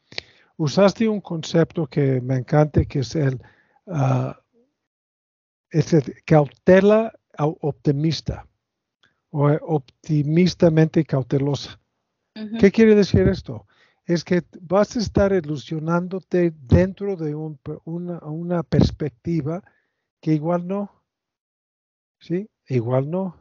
Usaste 0.58 1.08
un 1.08 1.22
concepto 1.22 1.86
que 1.86 2.20
me 2.22 2.38
encanta, 2.38 2.84
que 2.86 3.00
es 3.00 3.16
el, 3.16 3.40
uh, 3.86 4.34
cautela 6.26 7.14
optimista 7.38 8.48
o 9.30 9.48
optimistamente 9.50 11.06
cautelosa. 11.06 11.80
¿Qué 12.60 12.72
quiere 12.72 12.96
decir 12.96 13.28
esto? 13.28 13.66
Es 14.12 14.26
que 14.26 14.44
vas 14.60 14.98
a 14.98 15.00
estar 15.00 15.32
ilusionándote 15.32 16.52
dentro 16.52 17.16
de 17.16 17.34
una, 17.34 18.20
una, 18.20 18.62
perspectiva 18.62 19.64
que 20.20 20.34
igual 20.34 20.68
no. 20.68 20.92
¿Sí? 22.20 22.50
Igual 22.68 23.10
no. 23.10 23.38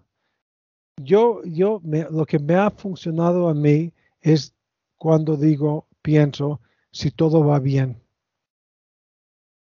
Yo, 0.97 1.43
yo, 1.43 1.81
lo 1.83 2.25
que 2.25 2.39
me 2.39 2.55
ha 2.55 2.71
funcionado 2.71 3.49
a 3.49 3.55
mí 3.55 3.93
es 4.21 4.55
cuando 4.97 5.37
digo, 5.37 5.89
pienso, 6.03 6.61
si 6.93 7.11
todo 7.11 7.45
va 7.45 7.59
bien. 7.59 8.01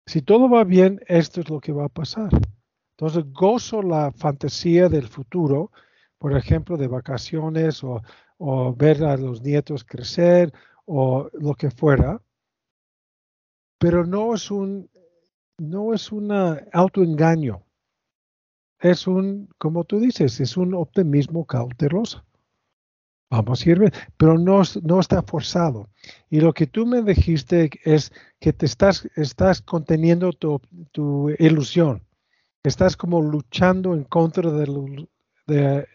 Si 0.06 0.22
todo 0.22 0.50
va 0.50 0.64
bien, 0.64 1.02
esto 1.08 1.42
es 1.42 1.50
lo 1.50 1.60
que 1.60 1.74
va 1.74 1.86
a 1.86 1.90
pasar. 1.90 2.30
Entonces, 2.92 3.26
gozo 3.34 3.82
la 3.82 4.14
fantasía 4.14 4.88
del 4.88 5.10
futuro, 5.10 5.70
por 6.18 6.38
ejemplo, 6.38 6.78
de 6.78 6.88
vacaciones 6.88 7.84
o 7.84 8.74
ver 8.78 9.04
a 9.04 9.18
los 9.18 9.42
nietos 9.42 9.84
crecer 9.84 10.54
o 10.86 11.30
lo 11.34 11.54
que 11.56 11.70
fuera, 11.72 12.22
pero 13.80 14.06
no 14.06 14.34
es 14.34 14.50
un, 14.50 14.90
no 15.58 15.94
es 15.94 16.12
un 16.12 16.32
autoengaño. 16.72 17.64
Es 18.80 19.08
un, 19.08 19.50
como 19.58 19.84
tú 19.86 20.00
dices, 20.00 20.40
es 20.40 20.58
un 20.58 20.74
optimismo 20.74 21.46
cauteloso. 21.46 22.24
Vamos 23.30 23.66
a 23.66 23.70
ir, 23.70 23.92
pero 24.18 24.38
no, 24.38 24.62
no 24.84 25.00
está 25.00 25.24
forzado. 25.24 25.90
Y 26.30 26.40
lo 26.40 26.54
que 26.54 26.68
tú 26.68 26.86
me 26.86 27.02
dijiste 27.02 27.72
es 27.84 28.12
que 28.40 28.54
te 28.54 28.66
estás, 28.66 29.10
estás 29.16 29.62
conteniendo 29.62 30.32
tu, 30.34 30.62
tu 30.92 31.30
ilusión. 31.40 32.06
Estás 32.64 32.96
como 32.96 33.22
luchando 33.22 33.94
en 33.94 34.04
contra 34.04 34.52
de, 34.52 35.08
de, 35.48 35.88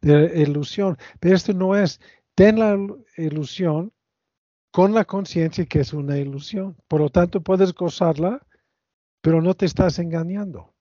de 0.00 0.42
ilusión. 0.42 0.96
Pero 1.18 1.34
esto 1.34 1.52
no 1.52 1.74
es, 1.74 2.00
ten 2.34 2.60
la 2.60 2.78
ilusión 3.16 3.92
con 4.76 4.92
la 4.92 5.06
conciencia 5.06 5.64
que 5.64 5.80
es 5.80 5.94
una 5.94 6.18
ilusión. 6.18 6.76
Por 6.86 7.00
lo 7.00 7.08
tanto, 7.08 7.40
puedes 7.40 7.72
gozarla, 7.72 8.46
pero 9.22 9.40
no 9.40 9.54
te 9.54 9.64
estás 9.64 9.98
engañando. 9.98 10.74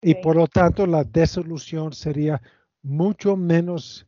Y 0.00 0.14
por 0.14 0.36
lo 0.36 0.46
tanto, 0.46 0.86
la 0.86 1.02
desilusión 1.02 1.92
sería 1.92 2.40
mucho 2.82 3.36
menos 3.36 4.06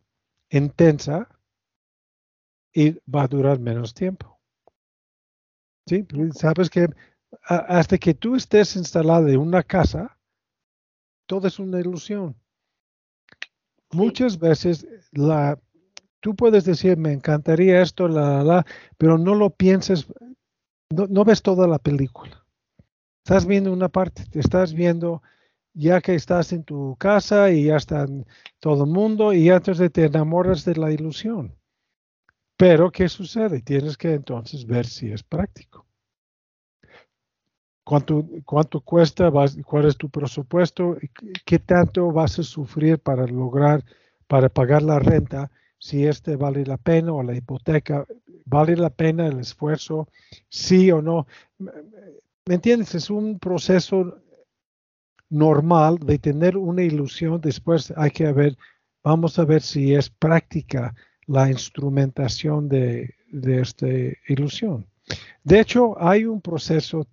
intensa 0.51 1.29
y 2.73 2.93
va 3.11 3.25
a 3.25 3.27
durar 3.27 3.59
menos 3.59 3.93
tiempo. 3.93 4.39
¿Sí? 5.89 6.07
Sabes 6.33 6.71
que 6.71 6.87
hasta 7.43 7.99
que 7.99 8.15
tú 8.15 8.37
estés 8.37 8.77
instalado 8.77 9.27
en 9.27 9.39
una 9.39 9.65
casa, 9.65 10.17
todo 11.27 11.49
es 11.49 11.59
una 11.59 11.81
ilusión. 11.81 12.41
Muchas 13.91 14.39
veces 14.39 14.87
la, 15.11 15.59
tú 16.23 16.37
puedes 16.37 16.65
decir, 16.65 16.97
me 16.97 17.13
encantaría 17.13 17.83
esto, 17.83 18.09
la, 18.09 18.43
la, 18.45 18.65
pero 18.97 19.19
no 19.19 19.35
lo 19.35 19.51
pienses, 19.51 20.07
no, 20.91 21.25
ves 21.25 21.43
toda 21.43 21.67
la 21.67 21.79
película. 21.79 22.47
Estás 23.25 23.45
viendo 23.45 23.73
una 23.73 23.89
parte, 23.89 24.25
te 24.31 24.39
estás 24.39 24.73
viendo 24.73 25.23
ya 25.75 26.01
que 26.01 26.15
estás 26.15 26.53
en 26.53 26.65
tu 26.65 26.97
casa 26.97 27.51
y 27.51 27.65
ya 27.65 27.77
está 27.77 28.07
todo 28.61 28.85
el 28.85 28.91
mundo 28.91 29.33
y 29.33 29.49
entonces 29.49 29.93
te 29.93 30.05
enamoras 30.05 30.65
de 30.65 30.77
la 30.77 30.93
ilusión. 30.93 31.57
Pero, 32.57 32.93
¿qué 32.93 33.09
sucede? 33.09 33.61
Tienes 33.61 33.97
que 33.97 34.13
entonces 34.15 34.65
ver 34.65 34.87
si 34.87 35.11
es 35.11 35.25
práctico. 35.25 35.87
¿Cuánto, 37.85 38.25
cuánto 38.45 38.81
cuesta? 38.81 39.33
¿Cuál 39.67 39.87
es 39.87 39.97
tu 39.97 40.09
presupuesto? 40.09 40.97
¿Qué 41.45 41.59
tanto 41.59 42.13
vas 42.13 42.39
a 42.39 42.45
sufrir 42.45 43.01
para 43.01 43.27
lograr, 43.27 43.85
para 44.29 44.49
pagar 44.49 44.83
la 44.83 45.01
renta? 45.01 45.51
Si 45.83 46.07
este 46.07 46.37
vale 46.37 46.65
la 46.65 46.77
pena 46.77 47.13
o 47.13 47.25
la 47.25 47.35
hipoteca, 47.35 48.07
¿vale 48.45 48.77
la 48.77 48.89
pena 48.89 49.27
el 49.27 49.41
esfuerzo? 49.41 50.07
Sí 50.49 50.93
o 50.93 51.03
no. 51.03 51.27
¿Me 51.59 52.55
entiendes? 52.55 52.95
Es 52.95 53.11
un 53.11 53.41
proceso 53.41 54.23
normal 55.29 55.99
de 55.99 56.21
tener 56.21 56.57
una 56.57 56.85
ilusión, 56.85 57.41
después 57.41 57.93
hay 57.97 58.13
que 58.13 58.31
ver, 58.33 58.57
vamos 59.03 59.41
a 59.41 59.45
ver 59.45 59.61
si 59.61 59.93
es 59.93 60.09
práctica 60.09 60.95
la 61.27 61.51
instrumentación 61.51 62.69
de, 62.69 63.17
esta 63.33 63.89
ilusión. 64.29 64.87
De 65.43 65.59
hecho, 65.59 66.01
hay 66.01 66.27
un 66.27 66.41
proceso 66.41 67.09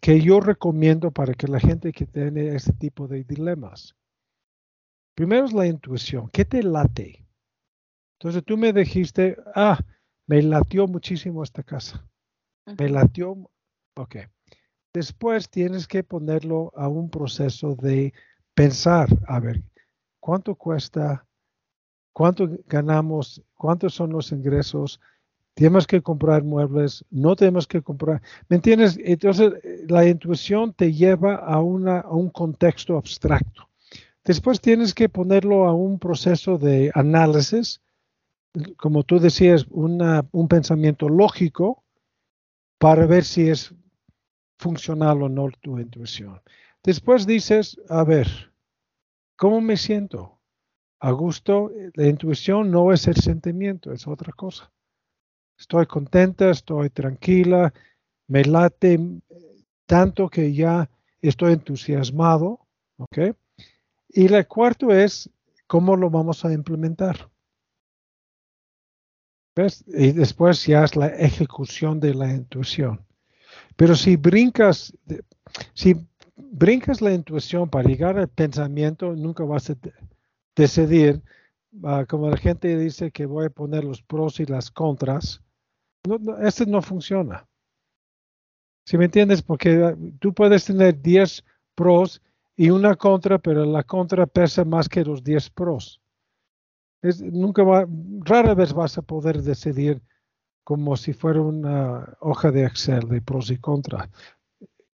que 0.00 0.18
yo 0.22 0.40
recomiendo 0.40 1.10
para 1.10 1.34
que 1.34 1.46
la 1.46 1.60
gente 1.60 1.92
que 1.92 2.06
tiene 2.06 2.56
este 2.56 2.72
tipo 2.72 3.06
de 3.06 3.22
dilemas. 3.22 3.94
Primero 5.14 5.44
es 5.44 5.52
la 5.52 5.66
intuición. 5.66 6.30
¿Qué 6.30 6.46
te 6.46 6.62
late? 6.62 7.25
Entonces 8.18 8.44
tú 8.44 8.56
me 8.56 8.72
dijiste, 8.72 9.36
ah, 9.54 9.78
me 10.26 10.42
latió 10.42 10.86
muchísimo 10.86 11.42
esta 11.42 11.62
casa. 11.62 12.06
Me 12.78 12.88
latió, 12.88 13.36
ok. 13.94 14.16
Después 14.92 15.50
tienes 15.50 15.86
que 15.86 16.02
ponerlo 16.02 16.72
a 16.74 16.88
un 16.88 17.10
proceso 17.10 17.74
de 17.74 18.14
pensar, 18.54 19.08
a 19.26 19.38
ver, 19.38 19.62
¿cuánto 20.18 20.54
cuesta? 20.54 21.26
¿Cuánto 22.14 22.48
ganamos? 22.66 23.42
¿Cuántos 23.54 23.94
son 23.94 24.10
los 24.10 24.32
ingresos? 24.32 24.98
Tenemos 25.52 25.86
que 25.86 26.02
comprar 26.02 26.42
muebles, 26.42 27.04
no 27.10 27.36
tenemos 27.36 27.66
que 27.66 27.82
comprar. 27.82 28.22
¿Me 28.48 28.56
entiendes? 28.56 28.98
Entonces, 29.04 29.52
la 29.86 30.06
intuición 30.06 30.72
te 30.72 30.92
lleva 30.92 31.36
a, 31.36 31.60
una, 31.60 32.00
a 32.00 32.10
un 32.10 32.30
contexto 32.30 32.96
abstracto. 32.96 33.68
Después 34.24 34.60
tienes 34.60 34.94
que 34.94 35.08
ponerlo 35.08 35.66
a 35.66 35.74
un 35.74 35.98
proceso 35.98 36.58
de 36.58 36.90
análisis, 36.94 37.80
como 38.76 39.02
tú 39.04 39.18
decías, 39.18 39.66
un 39.70 40.48
pensamiento 40.48 41.08
lógico 41.08 41.84
para 42.78 43.06
ver 43.06 43.24
si 43.24 43.48
es 43.48 43.74
funcional 44.58 45.22
o 45.22 45.28
no 45.28 45.48
tu 45.60 45.78
intuición. 45.78 46.40
Después 46.82 47.26
dices, 47.26 47.78
a 47.88 48.04
ver, 48.04 48.28
¿cómo 49.36 49.60
me 49.60 49.76
siento? 49.76 50.38
A 51.00 51.10
gusto, 51.10 51.70
la 51.94 52.06
intuición 52.06 52.70
no 52.70 52.92
es 52.92 53.06
el 53.06 53.16
sentimiento, 53.16 53.92
es 53.92 54.06
otra 54.06 54.32
cosa. 54.32 54.72
Estoy 55.58 55.86
contenta, 55.86 56.50
estoy 56.50 56.90
tranquila, 56.90 57.72
me 58.28 58.44
late 58.44 58.98
tanto 59.86 60.28
que 60.28 60.52
ya 60.52 60.88
estoy 61.20 61.54
entusiasmado, 61.54 62.66
¿ok? 62.98 63.18
Y 64.08 64.32
el 64.32 64.46
cuarto 64.46 64.92
es 64.92 65.30
cómo 65.66 65.96
lo 65.96 66.10
vamos 66.10 66.44
a 66.44 66.52
implementar. 66.52 67.30
¿Ves? 69.56 69.84
Y 69.88 70.12
después 70.12 70.66
ya 70.66 70.84
es 70.84 70.94
la 70.96 71.06
ejecución 71.06 71.98
de 71.98 72.14
la 72.14 72.30
intuición. 72.30 73.00
Pero 73.76 73.96
si 73.96 74.16
brincas, 74.16 74.92
si 75.72 75.96
brincas 76.36 77.00
la 77.00 77.14
intuición 77.14 77.68
para 77.70 77.88
llegar 77.88 78.18
al 78.18 78.28
pensamiento, 78.28 79.16
nunca 79.16 79.44
vas 79.44 79.70
a 79.70 79.76
decidir, 80.54 81.22
ah, 81.84 82.04
como 82.06 82.28
la 82.28 82.36
gente 82.36 82.76
dice 82.78 83.10
que 83.10 83.24
voy 83.24 83.46
a 83.46 83.50
poner 83.50 83.82
los 83.82 84.02
pros 84.02 84.40
y 84.40 84.44
las 84.44 84.70
contras. 84.70 85.42
No, 86.06 86.18
no, 86.18 86.36
este 86.46 86.66
no 86.66 86.82
funciona. 86.82 87.48
Si 88.84 88.98
me 88.98 89.06
entiendes? 89.06 89.40
Porque 89.40 89.82
ah, 89.82 89.96
tú 90.18 90.34
puedes 90.34 90.66
tener 90.66 91.00
10 91.00 91.42
pros 91.74 92.20
y 92.56 92.68
una 92.68 92.94
contra, 92.94 93.38
pero 93.38 93.64
la 93.64 93.82
contra 93.82 94.26
pesa 94.26 94.66
más 94.66 94.86
que 94.86 95.02
los 95.02 95.24
10 95.24 95.50
pros. 95.50 96.00
Es, 97.02 97.20
nunca 97.20 97.62
va, 97.62 97.86
rara 98.20 98.54
vez 98.54 98.72
vas 98.72 98.98
a 98.98 99.02
poder 99.02 99.42
decidir 99.42 100.02
como 100.64 100.96
si 100.96 101.12
fuera 101.12 101.40
una 101.40 102.16
hoja 102.20 102.50
de 102.50 102.64
Excel 102.64 103.08
de 103.08 103.22
pros 103.22 103.50
y 103.50 103.58
contras. 103.58 104.08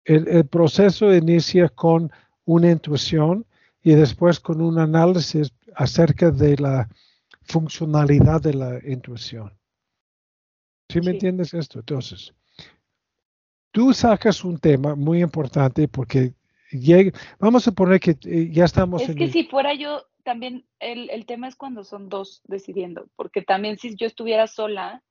El, 0.03 0.47
proceso 0.47 1.13
inicia 1.13 1.69
con 1.69 2.11
una 2.45 2.71
intuición 2.71 3.45
y 3.83 3.93
después 3.93 4.39
con 4.39 4.61
un 4.61 4.79
análisis 4.79 5.53
acerca 5.75 6.31
de 6.31 6.57
la 6.57 6.89
funcionalidad 7.43 8.41
de 8.41 8.55
la 8.55 8.79
intuición. 8.83 9.53
¿Sí 10.89 11.01
me 11.01 11.11
entiendes 11.11 11.53
esto? 11.53 11.77
Entonces, 11.77 12.33
tú 13.71 13.93
sacas 13.93 14.43
un 14.43 14.57
tema 14.57 14.95
muy 14.95 15.21
importante 15.21 15.87
porque 15.87 16.33
llegue, 16.71 17.11
vamos 17.39 17.67
a 17.67 17.71
poner 17.71 17.99
que 17.99 18.17
eh, 18.25 18.49
ya 18.51 18.65
estamos 18.65 19.01
es 19.03 19.09
en 19.09 19.15
que 19.15 19.23
el- 19.25 19.31
si 19.31 19.43
fuera 19.45 19.73
yo, 19.73 20.03
también 20.23 20.65
el, 20.79 21.09
el 21.09 21.25
tema 21.25 21.47
es 21.47 21.55
cuando 21.55 21.83
son 21.83 22.09
dos 22.09 22.41
decidiendo, 22.45 23.07
porque 23.15 23.41
también 23.41 23.77
si 23.77 23.95
yo 23.95 24.05
estuviera 24.07 24.47
sola, 24.47 25.03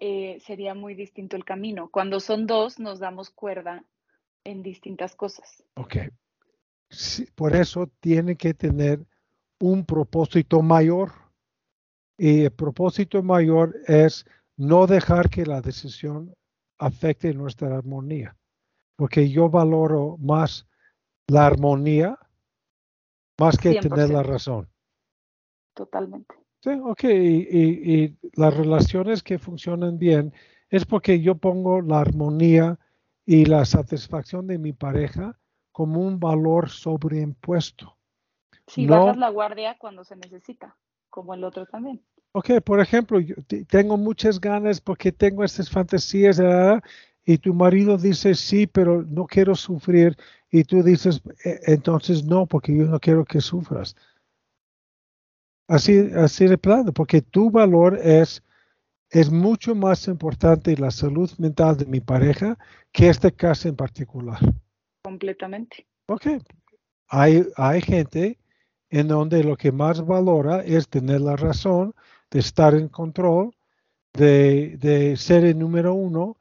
eh, 0.00 0.38
sería 0.40 0.74
muy 0.74 0.94
distinto 0.94 1.36
el 1.36 1.44
camino. 1.44 1.88
Cuando 1.90 2.18
son 2.20 2.46
dos, 2.46 2.78
nos 2.80 2.98
damos 2.98 3.30
cuerda 3.30 3.84
en 4.44 4.62
distintas 4.62 5.14
cosas. 5.14 5.62
Ok. 5.76 5.96
Sí, 6.90 7.26
por 7.34 7.54
eso 7.54 7.88
tiene 8.00 8.36
que 8.36 8.52
tener 8.52 9.00
un 9.60 9.86
propósito 9.86 10.60
mayor. 10.60 11.12
Y 12.18 12.44
el 12.44 12.50
propósito 12.50 13.22
mayor 13.22 13.76
es 13.86 14.24
no 14.56 14.86
dejar 14.86 15.30
que 15.30 15.46
la 15.46 15.60
decisión 15.60 16.34
afecte 16.78 17.32
nuestra 17.32 17.76
armonía. 17.76 18.36
Porque 19.02 19.28
yo 19.28 19.50
valoro 19.50 20.16
más 20.20 20.64
la 21.26 21.44
armonía 21.46 22.16
más 23.36 23.58
que 23.58 23.74
tener 23.74 24.10
la 24.10 24.22
100%. 24.22 24.22
razón. 24.22 24.68
Totalmente. 25.74 26.36
Sí, 26.60 26.70
ok. 26.84 27.02
Y, 27.02 27.08
y- 27.10 27.94
y 28.04 28.18
las 28.34 28.56
relaciones 28.56 29.24
que 29.24 29.40
funcionan 29.40 29.98
bien 29.98 30.32
es 30.70 30.84
porque 30.84 31.20
yo 31.20 31.34
pongo 31.34 31.80
la 31.80 31.98
armonía 31.98 32.78
y 33.26 33.44
la 33.46 33.64
satisfacción 33.64 34.46
de 34.46 34.58
mi 34.58 34.72
pareja 34.72 35.36
como 35.72 36.00
un 36.00 36.20
valor 36.20 36.68
sobreimpuesto. 36.70 37.98
Si 38.68 38.86
No. 38.86 39.00
bajas 39.06 39.16
la 39.16 39.30
guardia 39.30 39.76
cuando 39.78 40.04
se 40.04 40.14
necesita, 40.14 40.76
como 41.10 41.34
el 41.34 41.42
otro 41.42 41.66
también. 41.66 42.00
Ok, 42.30 42.60
por 42.64 42.78
ejemplo, 42.78 43.18
yo 43.18 43.34
te- 43.48 43.64
tengo 43.64 43.96
muchas 43.96 44.40
ganas 44.40 44.80
porque 44.80 45.10
tengo 45.10 45.42
estas 45.42 45.68
fantasías 45.68 46.38
ah, 46.38 46.80
y 47.24 47.38
tu 47.38 47.54
marido 47.54 47.96
dice 47.98 48.34
sí, 48.34 48.66
pero 48.66 49.02
no 49.02 49.26
quiero 49.26 49.54
sufrir 49.54 50.16
y 50.50 50.64
tú 50.64 50.82
dices 50.82 51.22
"E- 51.44 51.60
entonces 51.66 52.24
no, 52.24 52.46
porque 52.46 52.76
yo 52.76 52.84
no 52.86 52.98
quiero 52.98 53.24
que 53.24 53.40
sufras. 53.40 53.94
Así, 55.68 56.10
así 56.16 56.46
de 56.46 56.58
plano, 56.58 56.92
porque 56.92 57.22
tu 57.22 57.50
valor 57.50 57.98
es, 58.02 58.42
es 59.10 59.30
mucho 59.30 59.74
más 59.74 60.06
importante 60.08 60.76
la 60.76 60.90
salud 60.90 61.30
mental 61.38 61.76
de 61.76 61.86
mi 61.86 62.00
pareja 62.00 62.58
que 62.92 63.08
este 63.08 63.32
caso 63.32 63.68
en 63.68 63.76
particular. 63.76 64.38
Completamente. 65.04 65.86
Ok, 66.08 66.26
hay, 67.08 67.46
hay 67.56 67.80
gente 67.80 68.38
en 68.90 69.08
donde 69.08 69.42
lo 69.44 69.56
que 69.56 69.72
más 69.72 70.04
valora 70.04 70.62
es 70.62 70.88
tener 70.88 71.20
la 71.22 71.36
razón, 71.36 71.94
de 72.30 72.40
estar 72.40 72.74
en 72.74 72.88
control, 72.88 73.54
de, 74.12 74.76
de 74.78 75.16
ser 75.16 75.44
el 75.44 75.58
número 75.58 75.94
uno. 75.94 76.36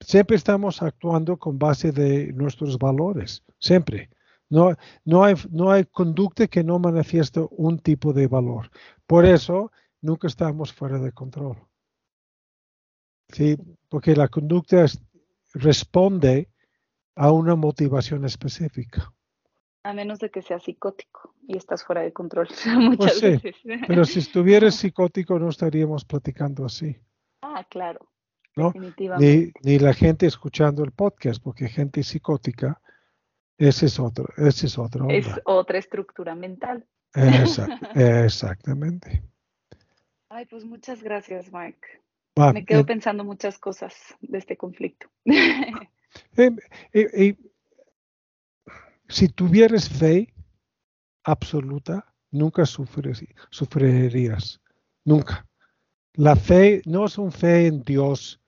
Siempre 0.00 0.36
estamos 0.36 0.80
actuando 0.82 1.36
con 1.36 1.58
base 1.58 1.92
de 1.92 2.32
nuestros 2.32 2.78
valores, 2.78 3.42
siempre. 3.58 4.10
No, 4.50 4.74
no, 5.04 5.24
hay, 5.24 5.34
no 5.50 5.70
hay 5.70 5.84
conducta 5.84 6.46
que 6.46 6.64
no 6.64 6.78
manifieste 6.78 7.44
un 7.50 7.78
tipo 7.80 8.12
de 8.12 8.26
valor. 8.28 8.70
Por 9.06 9.26
eso 9.26 9.70
nunca 10.00 10.26
estamos 10.28 10.72
fuera 10.72 10.98
de 10.98 11.12
control. 11.12 11.56
Sí, 13.28 13.56
porque 13.88 14.16
la 14.16 14.28
conducta 14.28 14.84
es- 14.84 15.02
responde 15.52 16.48
a 17.14 17.30
una 17.32 17.56
motivación 17.56 18.24
específica. 18.24 19.12
A 19.82 19.92
menos 19.92 20.18
de 20.18 20.30
que 20.30 20.42
sea 20.42 20.58
psicótico 20.60 21.34
y 21.46 21.56
estás 21.56 21.84
fuera 21.84 22.02
de 22.02 22.12
control 22.12 22.48
muchas 22.78 23.14
sí, 23.18 23.26
veces. 23.26 23.56
Pero 23.86 24.04
si 24.04 24.20
estuvieras 24.20 24.74
psicótico 24.76 25.38
no 25.38 25.48
estaríamos 25.48 26.04
platicando 26.04 26.64
así, 26.64 26.96
Ah, 27.42 27.64
claro. 27.70 28.08
¿No? 28.58 28.72
Ni, 29.18 29.52
ni 29.62 29.78
la 29.78 29.94
gente 29.94 30.26
escuchando 30.26 30.84
el 30.84 30.92
podcast, 30.92 31.42
porque 31.42 31.68
gente 31.68 32.02
psicótica, 32.02 32.80
ese 33.56 33.86
es 33.86 33.98
otro, 33.98 34.26
ese 34.36 34.66
es 34.66 34.78
otra 34.78 35.02
onda. 35.02 35.14
Es 35.14 35.26
otra 35.44 35.78
estructura 35.78 36.34
mental. 36.34 36.86
Exact- 37.14 37.90
exactamente. 38.24 39.22
Ay, 40.28 40.46
pues 40.46 40.64
muchas 40.64 41.02
gracias, 41.02 41.50
Mike. 41.52 41.80
Me 42.52 42.64
quedo 42.64 42.80
eh, 42.80 42.84
pensando 42.84 43.24
muchas 43.24 43.58
cosas 43.58 43.94
de 44.20 44.38
este 44.38 44.56
conflicto. 44.56 45.08
eh, 45.24 45.88
eh, 46.36 46.50
eh, 46.92 47.36
si 49.08 49.28
tuvieras 49.28 49.88
fe 49.88 50.32
absoluta, 51.24 52.14
nunca 52.30 52.62
sufres- 52.62 53.26
sufrirías. 53.50 54.60
Nunca. 55.04 55.46
La 56.14 56.36
fe 56.36 56.82
no 56.84 57.06
es 57.06 57.16
un 57.18 57.32
fe 57.32 57.66
en 57.66 57.82
Dios, 57.82 58.40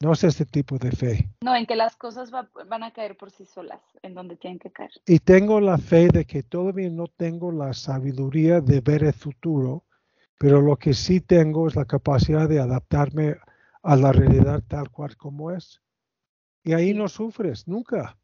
no 0.00 0.12
es 0.12 0.24
este 0.24 0.44
tipo 0.44 0.78
de 0.78 0.90
fe. 0.92 1.28
No, 1.42 1.56
en 1.56 1.66
que 1.66 1.76
las 1.76 1.96
cosas 1.96 2.32
va- 2.32 2.48
van 2.66 2.82
a 2.82 2.92
caer 2.92 3.16
por 3.16 3.30
sí 3.30 3.44
solas, 3.44 3.80
en 4.02 4.14
donde 4.14 4.36
tienen 4.36 4.58
que 4.58 4.70
caer. 4.70 4.90
Y 5.06 5.18
tengo 5.18 5.60
la 5.60 5.78
fe 5.78 6.08
de 6.08 6.24
que 6.24 6.42
todavía 6.42 6.90
no 6.90 7.06
tengo 7.08 7.50
la 7.52 7.72
sabiduría 7.72 8.60
de 8.60 8.80
ver 8.80 9.04
el 9.04 9.12
futuro, 9.12 9.84
pero 10.38 10.60
lo 10.60 10.76
que 10.76 10.94
sí 10.94 11.20
tengo 11.20 11.66
es 11.68 11.74
la 11.76 11.84
capacidad 11.84 12.48
de 12.48 12.60
adaptarme 12.60 13.36
a 13.82 13.96
la 13.96 14.12
realidad 14.12 14.62
tal 14.68 14.90
cual 14.90 15.16
como 15.16 15.50
es. 15.50 15.80
Y 16.62 16.72
ahí 16.74 16.94
no 16.94 17.08
sufres, 17.08 17.66
nunca. 17.66 18.16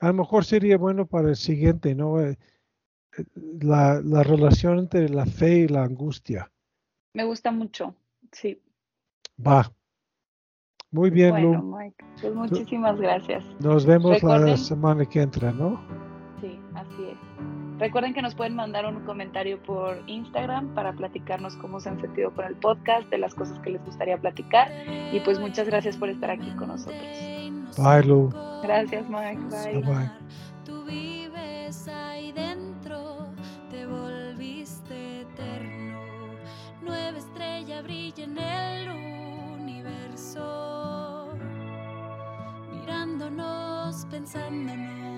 A 0.00 0.06
lo 0.08 0.14
mejor 0.14 0.44
sería 0.44 0.76
bueno 0.78 1.06
para 1.06 1.30
el 1.30 1.36
siguiente, 1.36 1.94
¿no? 1.94 2.20
Eh, 2.20 2.38
eh, 3.16 3.24
La, 3.60 4.00
la 4.04 4.22
relación 4.22 4.78
entre 4.78 5.08
la 5.08 5.26
fe 5.26 5.60
y 5.60 5.68
la 5.68 5.82
angustia. 5.84 6.50
Me 7.14 7.24
gusta 7.24 7.50
mucho. 7.50 7.94
Sí. 8.32 8.60
Va. 9.44 9.72
Muy 10.90 11.10
bien, 11.10 11.30
bueno, 11.32 11.52
Lu. 11.54 11.76
Mike. 11.76 11.96
Pues 12.20 12.34
muchísimas 12.34 12.98
gracias. 12.98 13.44
Nos 13.60 13.84
vemos 13.84 14.10
la 14.22 14.38
recuerden- 14.38 14.58
semana 14.58 15.04
que 15.04 15.20
entra, 15.22 15.52
¿no? 15.52 15.80
Sí, 16.40 16.58
así 16.74 17.04
es. 17.10 17.18
Recuerden 17.78 18.12
que 18.14 18.22
nos 18.22 18.34
pueden 18.34 18.56
mandar 18.56 18.86
un 18.86 19.04
comentario 19.04 19.62
por 19.62 20.02
Instagram 20.08 20.74
para 20.74 20.92
platicarnos 20.92 21.54
cómo 21.56 21.78
se 21.78 21.90
han 21.90 22.00
sentido 22.00 22.32
con 22.32 22.44
el 22.46 22.56
podcast, 22.56 23.08
de 23.10 23.18
las 23.18 23.34
cosas 23.34 23.58
que 23.60 23.70
les 23.70 23.84
gustaría 23.84 24.16
platicar. 24.18 24.68
Y 25.12 25.20
pues 25.20 25.38
muchas 25.38 25.68
gracias 25.68 25.96
por 25.96 26.08
estar 26.08 26.30
aquí 26.30 26.50
con 26.56 26.68
nosotros. 26.68 27.00
Bye, 27.76 28.02
Lu. 28.04 28.30
Gracias, 28.64 29.08
Mike. 29.08 29.40
Bye. 29.50 29.80
Bye, 29.82 29.94
bye. 29.94 30.10
Tú 30.64 30.84
vives 30.84 31.86
ahí 31.86 32.32
dentro, 32.32 33.26
te 33.70 33.86
volviste 33.86 35.20
eterno. 35.20 36.00
Nueva 36.82 37.18
estrella 37.18 37.82
brilla 37.82 38.24
en 38.24 38.38
el 38.38 38.88
pensándonos. 44.10 45.17